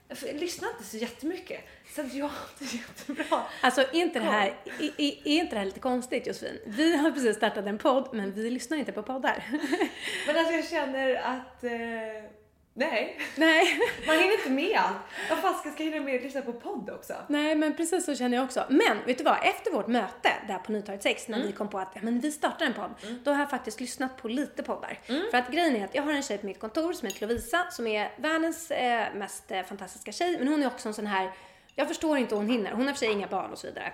[0.10, 1.62] jag lyssnar inte så jättemycket.
[1.96, 5.60] Så att jag har inte jättebra Alltså är inte det här, är, är, inte det
[5.60, 6.60] här lite konstigt Josefin?
[6.66, 9.44] Vi har precis startat en podd, men vi lyssnar inte på poddar.
[10.28, 11.64] Men alltså jag känner att...
[11.64, 12.39] Eh,
[12.80, 13.20] nej.
[13.36, 13.80] Nej.
[14.08, 14.98] Man hinner inte med allt.
[15.30, 17.14] Vad fasiken ska jag hinna med att lyssna på podd också?
[17.28, 18.66] Nej, men precis så känner jag också.
[18.70, 19.38] Men vet du vad?
[19.44, 21.48] Efter vårt möte där på Nytorget 6, när Mm.
[21.48, 22.92] vi kom på att ja, men vi startar en podd,
[23.24, 25.00] då har jag faktiskt lyssnat på lite poddar.
[25.32, 27.66] För att grejen är att jag har en tjej på mitt kontor som heter Lovisa,
[27.72, 31.32] som är världens eh, mest eh, fantastiska tjej, men hon är också en sån här
[31.76, 32.72] jag förstår inte hur hon hinner.
[32.72, 33.94] Hon har för sig inga barn och så vidare.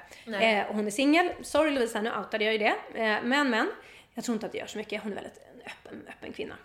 [0.60, 1.30] Eh, och hon är singel.
[1.42, 2.76] Sorry Lovisa, nu outade jag ju det.
[3.02, 3.68] Eh, men, men.
[4.14, 5.04] Jag tror inte att det gör så mycket.
[5.04, 6.56] Hon är väldigt en öppen, öppen kvinna.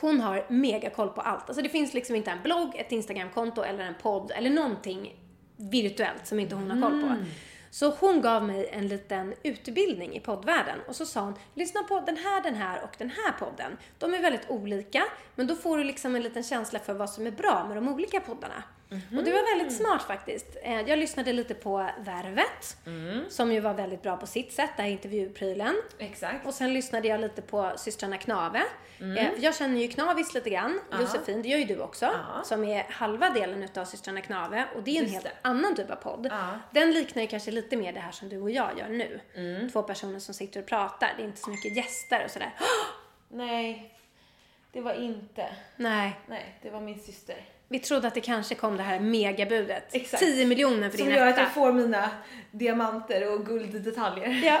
[0.00, 1.48] Hon har mega koll på allt.
[1.48, 5.20] Alltså det finns liksom inte en blogg, ett Instagramkonto eller en podd eller någonting
[5.56, 7.24] virtuellt som inte hon har koll på.
[7.70, 12.00] Så hon gav mig en liten utbildning i poddvärlden och så sa hon, lyssna på
[12.00, 13.76] den här, den här och den här podden.
[13.98, 17.26] De är väldigt olika, men då får du liksom en liten känsla för vad som
[17.26, 18.62] är bra med de olika poddarna.
[18.90, 20.56] Och det var väldigt smart faktiskt.
[20.62, 22.76] Eh, Jag lyssnade lite på Värvet,
[23.28, 25.74] som ju var väldigt bra på sitt sätt, den här intervjuprylen.
[25.98, 26.46] Exakt.
[26.46, 28.62] Och sen lyssnade jag lite på systrarna Knave.
[29.00, 29.16] Mm.
[29.16, 31.00] Eh, Jag känner ju Knavis lite grann, Ja.
[31.00, 32.10] Josefin, det gör ju du också,
[32.44, 34.64] som är halva delen utav systrarna Knave.
[34.76, 35.32] Och det är en Just helt det.
[35.42, 36.30] annan typ av podd.
[36.70, 39.20] Den liknar ju kanske lite mer det här som du och jag gör nu.
[39.34, 39.70] Mm.
[39.70, 42.52] Två personer som sitter och pratar, det är inte så mycket gäster och sådär.
[43.28, 43.94] Nej,
[44.72, 45.46] det var inte.
[45.76, 46.20] Nej.
[46.26, 47.36] Nej, det var min syster.
[47.68, 49.94] Vi trodde att det kanske kom det här megabudet.
[49.94, 50.22] Exakt.
[50.22, 51.42] 10 miljoner för Som din gör att etta.
[51.42, 52.10] jag får mina
[52.50, 54.28] diamanter och gulddetaljer.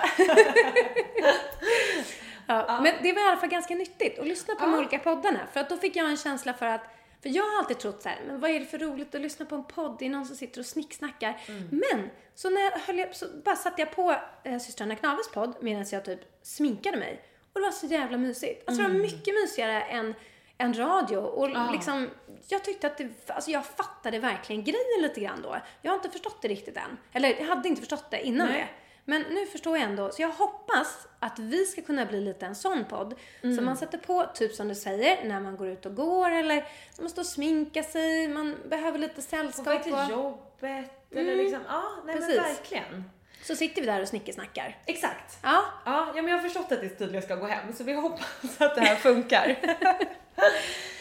[2.46, 2.64] Ja.
[2.68, 5.40] ja, Men det var i alla fall ganska nyttigt att lyssna på de olika poddarna.
[5.52, 6.80] För att då fick jag en känsla för att
[7.22, 9.46] för jag har alltid trott så här, men vad är det för roligt att lyssna
[9.46, 9.96] på en podd?
[9.98, 11.40] Det är någon som sitter och snicksnackar.
[11.70, 15.54] Men, så när jag höll jag, så bara satte jag på eh, systrarna Knaves podd
[15.60, 17.22] medan jag typ sminkade mig.
[17.52, 18.68] Och det var så jävla mysigt.
[18.68, 20.14] Alltså det var mycket mysigare än,
[20.58, 21.16] än radio.
[21.16, 21.70] Och Ja.
[21.72, 22.10] liksom,
[22.48, 25.56] jag tyckte att det, alltså jag fattade verkligen grejen lite grann då.
[25.82, 26.98] Jag har inte förstått det riktigt än.
[27.12, 28.56] Eller jag hade inte förstått det innan Nej.
[28.60, 28.68] det.
[29.06, 32.54] Men nu förstår jag ändå, så jag hoppas att vi ska kunna bli lite en
[32.54, 33.14] sån podd.
[33.42, 33.56] Mm.
[33.56, 36.54] Så man sätter på, typ som du säger, när man går ut och går eller
[36.54, 39.66] när man står och sminkar sig, man behöver lite sällskap.
[39.66, 41.38] väg till och- jobbet eller Mm.
[41.38, 42.36] liksom, ja, nej Precis.
[42.36, 43.10] men verkligen.
[43.42, 44.78] Så sitter vi där och snickesnackar.
[44.86, 45.38] Exakt.
[45.42, 45.64] Ja.
[45.84, 48.60] Ja, ja, men jag har förstått att det tydligen ska gå hem, så vi hoppas
[48.60, 49.56] att det här funkar.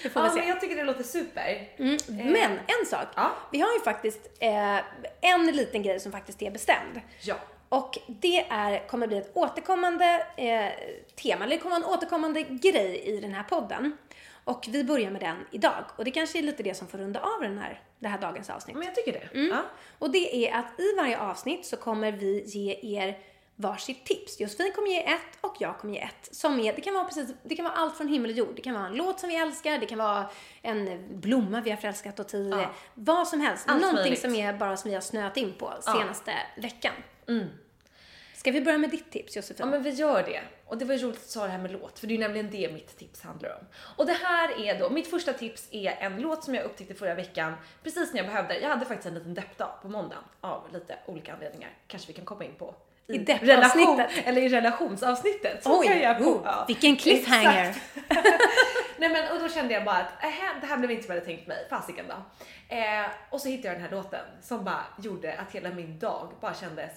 [0.04, 0.40] Det får ja, se.
[0.40, 1.70] men jag tycker det låter super.
[1.78, 1.98] Mm.
[2.08, 3.08] Men en sak.
[3.52, 4.78] Vi har ju faktiskt eh,
[5.22, 7.02] en liten grej som faktiskt är bestämd.
[7.22, 7.36] Ja.
[7.70, 10.70] Och det är, kommer bli ett återkommande eh,
[11.16, 13.98] tema, eller det kommer vara en återkommande grej i den här podden.
[14.44, 15.86] Och vi börjar med den idag.
[15.96, 18.50] Och det kanske är lite det som får runda av den här, det här dagens
[18.50, 18.78] avsnitt.
[18.78, 19.40] Men jag tycker det.
[19.40, 19.52] Mm.
[19.52, 19.64] Ja.
[20.00, 23.18] Och det är att i varje avsnitt så kommer vi ge er
[23.56, 24.40] varsitt tips.
[24.40, 26.30] Josefin kommer ge ett och jag kommer ge ett.
[26.36, 28.56] Som är, det kan vara precis, det kan vara allt från himmel och jord.
[28.56, 30.30] Det kan vara en låt som vi älskar, det kan vara
[30.62, 32.50] en blomma vi har förälskat oss i.
[32.50, 32.72] Ja.
[32.94, 33.66] Vad som helst.
[33.68, 34.22] Allt Någonting möjligt.
[34.22, 35.94] som är bara som vi har snöat in på Ja.
[35.94, 36.94] senaste veckan.
[37.28, 37.48] Mm.
[38.36, 39.58] Ska vi börja med ditt tips Josefin?
[39.60, 40.42] Ja men vi gör det.
[40.66, 42.16] Och det var ju roligt att du sa det här med låt, för det är
[42.16, 43.66] ju nämligen det mitt tips handlar om.
[43.98, 47.16] Och det här är då, mitt första tips är en låt som jag upptäckte förra
[47.16, 48.60] veckan, precis när jag behövde.
[48.60, 51.70] Jag hade faktiskt en liten deppdag på måndagen av lite olika anledningar.
[51.88, 52.76] Kanske vi kan komma in på.
[53.08, 53.58] I deppavsnittet?
[53.58, 55.64] relation, eller i relationsavsnittet.
[55.64, 56.24] Så Oj, kan jag på.
[56.24, 57.76] oh, vilken cliffhanger.
[58.98, 60.30] Nej men och då kände jag bara att äh,
[60.62, 62.46] det här blev inte som jag hade tänkt mig, fasiken då.
[62.76, 66.32] Eh, och så hittade jag den här låten som bara gjorde att hela min dag
[66.42, 66.92] bara kändes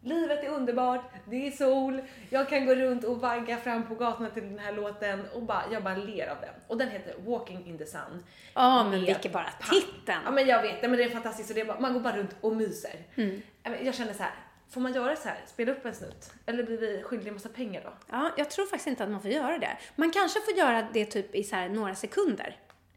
[0.00, 2.00] Livet är underbart, det är sol,
[2.30, 5.62] jag kan gå runt och vagga fram på gatorna till den här låten och bara,
[5.72, 6.54] jag bara ler av den.
[6.66, 8.24] Och den heter Walking in the sun.
[8.54, 10.20] Ja, men Med vilken bara titeln.
[10.24, 12.16] Ja men jag vet, men det är fantastiskt och det är bara, man går bara
[12.16, 12.94] runt och myser.
[13.16, 13.42] Mm.
[13.62, 14.32] Ja, men Jag känner så här,
[14.70, 16.32] får man göra så här, spela upp en snutt?
[16.46, 17.92] Eller blir vi skyldiga en massa pengar då?
[18.10, 19.78] Ja, jag tror faktiskt inte att man får göra det.
[19.96, 22.56] Man kanske får göra det typ i så här några sekunder.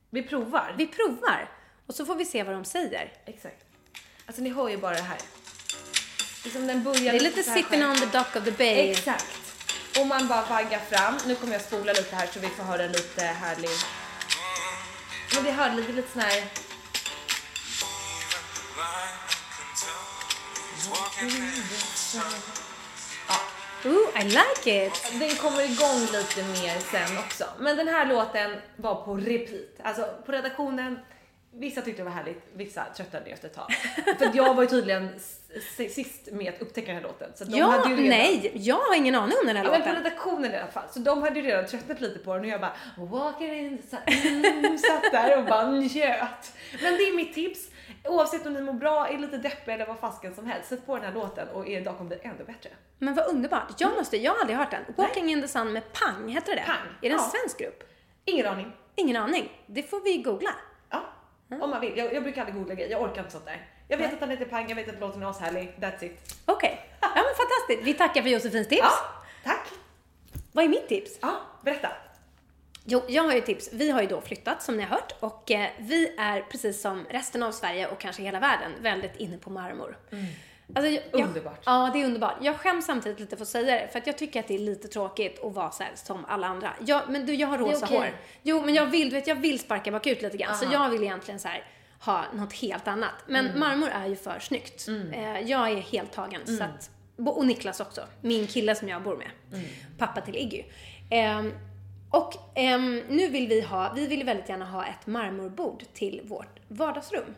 [0.09, 0.75] Vi provar.
[0.77, 1.49] Vi provar.
[1.85, 3.13] Och så får vi se vad de säger.
[3.25, 3.65] Exakt.
[4.25, 5.17] Alltså ni hör ju bara det här.
[6.43, 8.91] Liksom den börjar Det är lite sitting on the dock of the bay.
[8.91, 9.25] Exakt.
[9.99, 11.17] Och man bara vaggar fram.
[11.27, 13.69] Nu kommer jag spola lite här så vi får höra lite härlig...
[15.35, 16.43] Men vi hör lite, lite sån här...
[23.85, 25.11] Ooh, I like it!
[25.19, 27.45] Den kommer igång lite mer sen också.
[27.59, 29.61] Men den här låten var på repeat.
[29.83, 30.99] Alltså på redaktionen,
[31.53, 33.71] vissa tyckte det var härligt, vissa tröttnade efter ett tag.
[34.17, 35.09] För jag var ju tydligen
[35.89, 37.29] sist med att upptäcka den här låten.
[37.35, 38.09] Så de Ja, hade ju redan...
[38.09, 40.03] nej, jag har ingen aning om den här Ja, men på låten.
[40.03, 40.83] redaktionen i alla fall.
[40.93, 43.81] Så de hade ju redan tröttnat lite på den och jag bara walking in.
[44.05, 46.51] Mm, satt där och bara njöt.
[46.81, 47.59] Men det är mitt tips.
[48.05, 50.95] Oavsett om ni mår bra, är lite deppiga eller vad fasken som helst, sätt på
[50.95, 52.69] den här låten och er dag kommer bli ännu bättre.
[52.97, 53.73] Men vad underbart.
[53.77, 54.83] Jag måste, jag har aldrig hört den.
[54.97, 56.61] Walking in the sun med Pang, heter det?
[56.65, 57.19] Pang, Är det en ja.
[57.39, 57.83] svensk grupp?
[58.25, 58.71] Ingen aning.
[58.95, 59.63] Ingen aning.
[59.67, 60.51] Det får vi googla.
[60.89, 61.03] Ja,
[61.51, 61.63] Mm.
[61.63, 61.97] om man vill.
[61.97, 63.67] Jag, jag brukar aldrig googla grejer, jag orkar inte sånt där.
[63.87, 66.35] Jag vet att han heter Pang, jag vet att låten är ashärlig, that's it.
[66.45, 66.85] Okej.
[67.01, 67.81] Ja men fantastiskt.
[67.87, 68.81] Vi tackar för Josefins tips.
[68.81, 68.91] Ja,
[69.43, 69.67] tack.
[70.51, 71.11] Vad är mitt tips?
[71.21, 71.89] Ja, berätta.
[72.85, 73.69] Jo, jag har ju tips.
[73.73, 77.05] Vi har ju då flyttat som ni har hört och eh, vi är precis som
[77.09, 79.97] resten av Sverige och kanske hela världen väldigt inne på marmor.
[80.75, 81.61] Alltså, jag, jag- Underbart.
[81.65, 82.35] Ja, det är underbart.
[82.41, 84.59] Jag skäms samtidigt lite för att säga det, för att jag tycker att det är
[84.59, 86.73] lite tråkigt att vara så här som alla andra.
[86.85, 87.97] Jag, men du, jag har rosa okej.
[87.97, 88.07] hår.
[88.43, 90.73] Jo, men jag vill, du vet, jag vill sparka bakut lite grann, så Aha.
[90.73, 91.63] jag vill egentligen så här
[91.99, 93.13] ha något helt annat.
[93.27, 93.59] Men Mm.
[93.59, 94.87] marmor är ju för snyggt.
[95.13, 96.67] Eh, jag är helt tagen, så Mm.
[96.69, 96.89] att,
[97.37, 99.29] och Niklas också, min kille som jag bor med.
[99.97, 100.63] Pappa till Iggy.
[101.11, 101.53] Ehm,
[102.11, 106.59] och ehm, nu vill vi ha, vi vill väldigt gärna ha ett marmorbord till vårt
[106.67, 107.35] vardagsrum.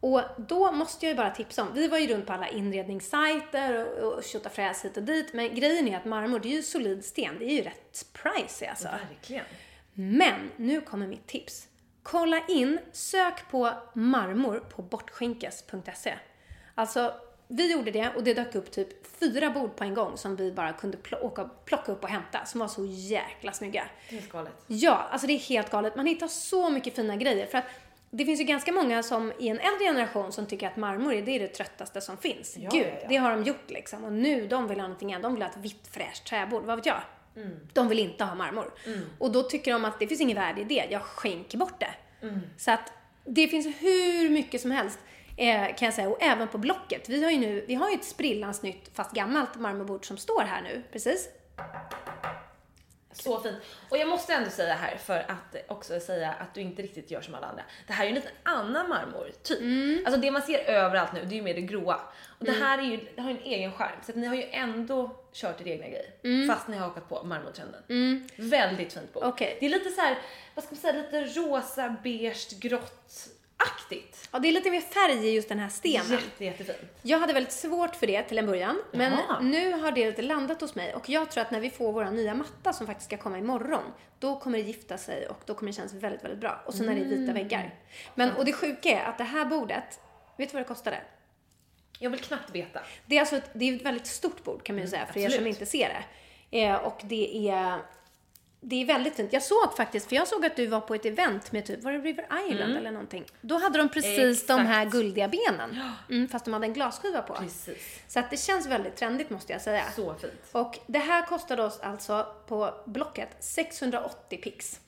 [0.00, 4.02] Och då måste jag ju bara tipsa om, vi var ju runt på alla inredningssajter
[4.04, 7.04] och, och tjotafräs hit och dit, men grejen är att marmor, det är ju solid
[7.04, 8.88] sten, det är ju rätt pricey alltså.
[9.08, 9.44] Verkligen.
[9.94, 11.68] Men nu kommer mitt tips.
[12.02, 16.14] kolla in, sök på marmor på bortskinkes.se.
[16.74, 17.14] Alltså,
[17.52, 20.52] vi gjorde det och det dök upp typ fyra bord på en gång som vi
[20.52, 23.84] bara kunde pl- åka, plocka upp och hämta, som var så jäkla snygga.
[24.10, 24.52] Det är galet.
[24.66, 25.96] Ja, alltså det är helt galet.
[25.96, 27.46] Man hittar så mycket fina grejer.
[27.46, 27.64] För att
[28.10, 31.22] det finns ju ganska många som i en äldre generation som tycker att marmor är
[31.22, 32.56] det, är det tröttaste som finns.
[32.56, 33.08] Ja, Gud, ja, ja.
[33.08, 34.04] det har de gjort liksom.
[34.04, 35.22] Och nu, de vill ha någonting annat.
[35.22, 37.02] De vill ha ett vitt fräscht träbord, vad vet jag?
[37.36, 37.56] Mm.
[37.72, 38.72] De vill inte ha marmor.
[39.18, 40.86] Och då tycker de att det finns inget värde i det.
[40.90, 41.94] Jag skänker bort det.
[42.26, 42.40] Mm.
[42.56, 42.92] Så att
[43.24, 44.98] det finns hur mycket som helst
[45.36, 46.08] eh, kan jag säga.
[46.08, 47.08] Och även på Blocket.
[47.08, 50.42] Vi har ju nu, vi har ju ett sprillans nytt fast gammalt marmorbord som står
[50.42, 50.82] här nu.
[50.92, 51.28] Precis.
[53.12, 53.56] Så fint.
[53.88, 57.20] Och jag måste ändå säga här för att också säga att du inte riktigt gör
[57.20, 57.62] som alla andra.
[57.86, 60.06] Det här är ju en liten annan marmor, typ.
[60.06, 62.00] Alltså det man ser överallt nu, det är ju mer det gråa.
[62.38, 63.96] Och det här är ju, det har ju en egen charm.
[64.06, 66.46] Så att ni har ju ändå kört er egna grej.
[66.48, 67.82] Fast ni har hakat på marmortrenden.
[68.36, 69.22] Väldigt fint bord.
[69.24, 69.56] Okej.
[69.60, 70.18] Det är lite så här,
[70.54, 72.60] vad ska man säga, lite rosa, beige,
[73.62, 74.28] grått-aktigt.
[74.32, 76.10] Ja, det är lite mer färg i just den här stenen.
[76.10, 76.78] Jätte, jättefint.
[77.02, 79.40] Jag hade väldigt svårt för det till en början, men Jaha.
[79.40, 82.10] nu har det lite landat hos mig och jag tror att när vi får våra
[82.10, 83.82] nya matta som faktiskt ska komma imorgon,
[84.18, 86.62] då kommer det gifta sig och då kommer det kännas väldigt, väldigt bra.
[86.66, 87.20] Och så när det är Mm.
[87.20, 87.74] vita väggar.
[88.14, 90.00] Men, och det sjuka är att det här bordet,
[90.36, 91.00] vet du vad det kostade?
[91.98, 92.80] Jag vill knappt veta.
[93.06, 95.20] Det är alltså ett, det är ett väldigt stort bord kan man ju säga, för
[95.20, 95.56] er som Mm, absolut.
[95.60, 95.88] inte ser
[96.50, 96.64] det.
[96.64, 97.78] Eh, och det är,
[98.64, 99.32] det är väldigt fint.
[99.32, 101.92] Jag såg faktiskt, för jag såg att du var på ett event med typ, var
[101.92, 102.76] det River Island Mm.
[102.76, 103.24] eller någonting?
[103.40, 104.68] Då hade de precis de Exakt.
[104.68, 105.80] här guldiga benen.
[106.10, 107.34] Mm, fast de hade en glasskiva på.
[107.34, 108.00] Precis.
[108.08, 109.84] Så att det känns väldigt trendigt måste jag säga.
[109.96, 110.32] Så fint.
[110.52, 114.80] Och det här kostade oss alltså på Blocket 680 pix.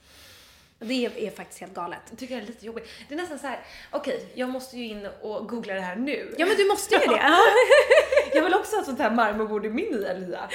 [0.78, 2.00] Det är, är faktiskt helt galet.
[2.10, 2.88] Jag tycker det är lite jobbigt.
[3.08, 3.60] Det är nästan så här,
[3.90, 6.34] okej, jag måste ju in och googla det här nu.
[6.38, 7.06] Ja men du måste ju det.
[7.16, 7.38] Ja.
[8.34, 10.48] Jag vill också ha ett sånt här marmorbord i min nya lya.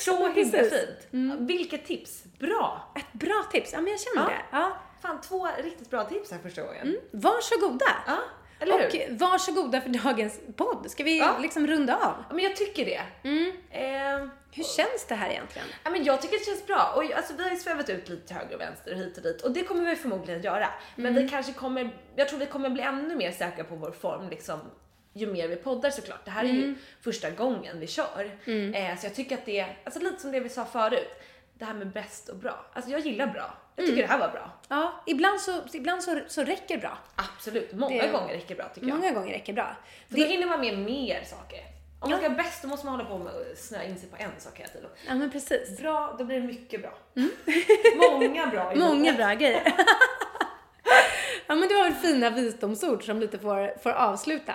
[0.00, 1.06] Så himla fint.
[1.48, 2.24] Vilket tips.
[2.38, 2.92] Bra.
[2.96, 3.72] Ett bra tips.
[3.72, 4.28] Ja men jag känner Ja.
[4.28, 4.56] det.
[4.58, 4.76] Ja.
[5.02, 6.96] Fan, två riktigt bra tips här första gången.
[7.10, 7.86] Varsågoda.
[8.06, 8.18] Ja,
[8.60, 9.18] eller Och hur?
[9.18, 10.90] varsågoda för dagens podd.
[10.90, 11.38] Ska vi Ja.
[11.42, 12.14] liksom runda av?
[12.28, 13.02] Ja, men jag tycker det.
[13.70, 15.66] Eh, Hur känns det här egentligen?
[15.84, 16.92] Ja, men jag tycker det känns bra.
[16.96, 19.22] Och alltså, vi har ju svävat ut lite till höger och vänster och hit och
[19.22, 20.68] dit och det kommer vi förmodligen göra.
[20.96, 24.28] Men vi kanske kommer, jag tror vi kommer bli ännu mer säkra på vår form
[24.30, 24.60] liksom
[25.12, 26.24] ju mer vi poddar såklart.
[26.24, 28.30] Det här är ju första gången vi kör.
[28.74, 31.08] Eh, så jag tycker att det är, alltså lite som det vi sa förut,
[31.54, 32.66] det här med bäst och bra.
[32.72, 33.54] Alltså jag gillar bra.
[33.76, 34.50] Jag tycker det här var bra.
[34.68, 36.98] Ja, ibland så, ibland så, så räcker bra.
[37.16, 38.96] Absolut, många Det- gånger räcker bra tycker jag.
[38.98, 39.76] Många gånger räcker bra.
[40.10, 41.58] För då hinner man med mer saker.
[42.00, 44.08] Om man ska vara bäst då måste man hålla på med att snöa in sig
[44.08, 44.90] på en sak hela tiden.
[45.08, 45.78] Ja men precis.
[45.80, 46.94] Bra, då blir det mycket bra.
[48.10, 49.62] Många bra Många bra grejer.
[51.46, 54.52] Ja men det var väl fina visdomsord som lite får, får avsluta.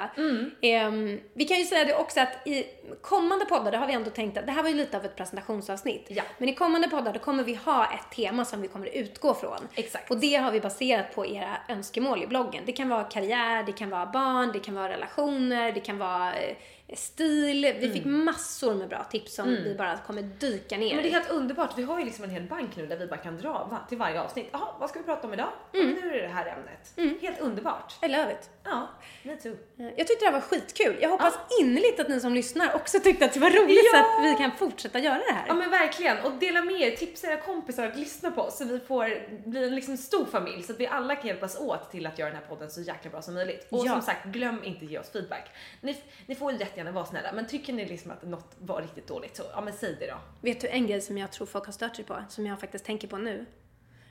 [0.62, 2.66] Ehm, vi kan ju säga det också att i
[3.02, 5.16] kommande poddar, det har vi ändå tänkt att det här var ju lite av ett
[5.16, 6.06] presentationsavsnitt.
[6.10, 6.24] Ja.
[6.38, 9.68] Men i kommande poddar då kommer vi ha ett tema som vi kommer utgå från.
[9.76, 10.12] Exakt.
[10.12, 12.64] Och det har vi baserat på era önskemål i bloggen.
[12.66, 16.34] Det kan vara karriär, det kan vara barn, det kan vara relationer, det kan vara
[16.34, 16.56] eh,
[16.98, 17.76] stil.
[17.80, 21.14] Vi fick massor med bra tips som vi bara kommer dyka ner Men det är
[21.14, 21.78] helt underbart.
[21.78, 23.98] Vi har ju liksom en hel bank nu där vi bara kan dra va, till
[23.98, 24.50] varje avsnitt.
[24.52, 25.50] Jaha, vad ska vi prata om idag?
[25.72, 27.22] Ja, men nu är det det här ämnet.
[27.22, 27.94] Helt underbart.
[28.02, 28.50] I love it.
[28.64, 28.90] Ja,
[29.24, 29.56] me too.
[29.76, 30.98] Jag tyckte det här var skitkul.
[31.02, 34.00] Jag hoppas innerligt att ni som lyssnar också tyckte att det var roligt Ja!
[34.00, 35.44] så att vi kan fortsätta göra det här.
[35.48, 36.18] Ja men verkligen.
[36.26, 39.64] Och dela med er, tipsa era kompisar att lyssna på oss så vi får bli
[39.68, 42.40] en liksom stor familj så att vi alla kan hjälpas åt till att göra den
[42.40, 43.68] här podden så jäkla bra som möjligt.
[43.72, 43.92] Och Ja.
[43.92, 45.50] som sagt, glöm inte ge oss feedback.
[45.82, 49.08] Ni, ni får ju jättegärna vara snälla, men tycker ni liksom att något var riktigt
[49.08, 50.18] dåligt så, ja men säg det då.
[50.42, 52.86] Vet du en grej som jag tror folk har stört sig på, som jag faktiskt
[52.86, 53.46] tänker på nu?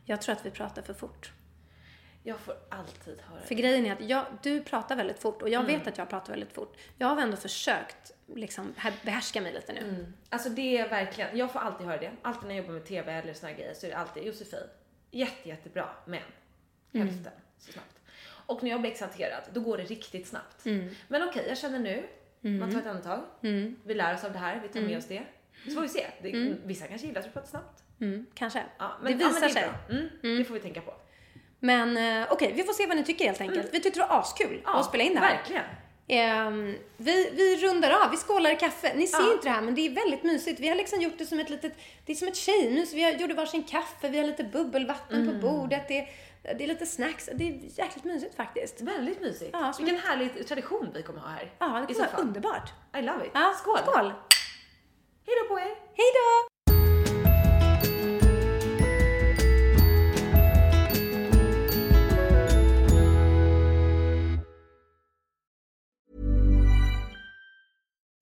[0.05, 1.33] Jag tror att vi pratar för fort.
[2.23, 3.55] Jag får alltid höra För det.
[3.63, 5.79] grejen är att jag, du pratar väldigt fort och jag Mm.
[5.79, 6.77] vet att jag pratar väldigt fort.
[6.99, 10.13] Jag har ändå försökt liksom här- behärska mig lite nu.
[10.29, 12.11] Alltså det är verkligen, jag får alltid höra det.
[12.23, 14.59] Alltid när jag jobbar med TV eller såna grejer så är det alltid Josefin,
[15.11, 16.23] jätte, jättebra, men
[16.93, 17.97] hälften så snabbt.
[18.47, 20.65] Och när jag blir exalterad, då går det riktigt snabbt.
[21.09, 22.09] Men okej, jag känner nu,
[22.41, 23.21] man tar ett andetag,
[23.85, 25.23] vi lär oss av det här, vi tar med oss det.
[25.65, 26.07] Så får vi se.
[26.23, 27.83] Det, Vissa kanske gillar att vi pratar snabbt.
[28.01, 28.63] Mm, kanske.
[28.79, 29.69] Ja, det visar ja, men sig.
[30.23, 30.95] Mm, Det får vi tänka på.
[31.61, 33.67] Men eh, okej, vi får se vad ni tycker helt enkelt.
[33.75, 35.37] Vi tyckte det var askul att spela in det här.
[35.37, 35.63] Verkligen.
[36.09, 38.93] Ehm, vi, vi rundar av, vi skålar i kaffe.
[38.97, 39.33] Ni ser Ja.
[39.33, 40.61] inte det här men det är väldigt mysigt.
[40.61, 41.73] Vi har liksom gjort det som ett litet,
[42.07, 42.95] det är som ett tjejmys.
[42.95, 45.41] Vi har, gjorde varsin kaffe, vi har lite bubbelvatten Mm.
[45.41, 45.89] på bordet.
[45.89, 46.09] Det,
[46.43, 47.29] det är lite snacks.
[47.35, 48.81] Det är jäkligt mysigt faktiskt.
[48.81, 49.51] Väldigt mysigt.
[49.53, 51.53] Ja, Vilken härlig tradition vi kommer ha här.
[51.59, 52.73] Ja, det kommer så vara underbart.
[52.99, 53.31] I love it.
[53.35, 53.79] Ja, Skål!
[53.79, 54.13] Skål!
[55.27, 55.75] Hej då på er!
[55.95, 56.50] Hej då!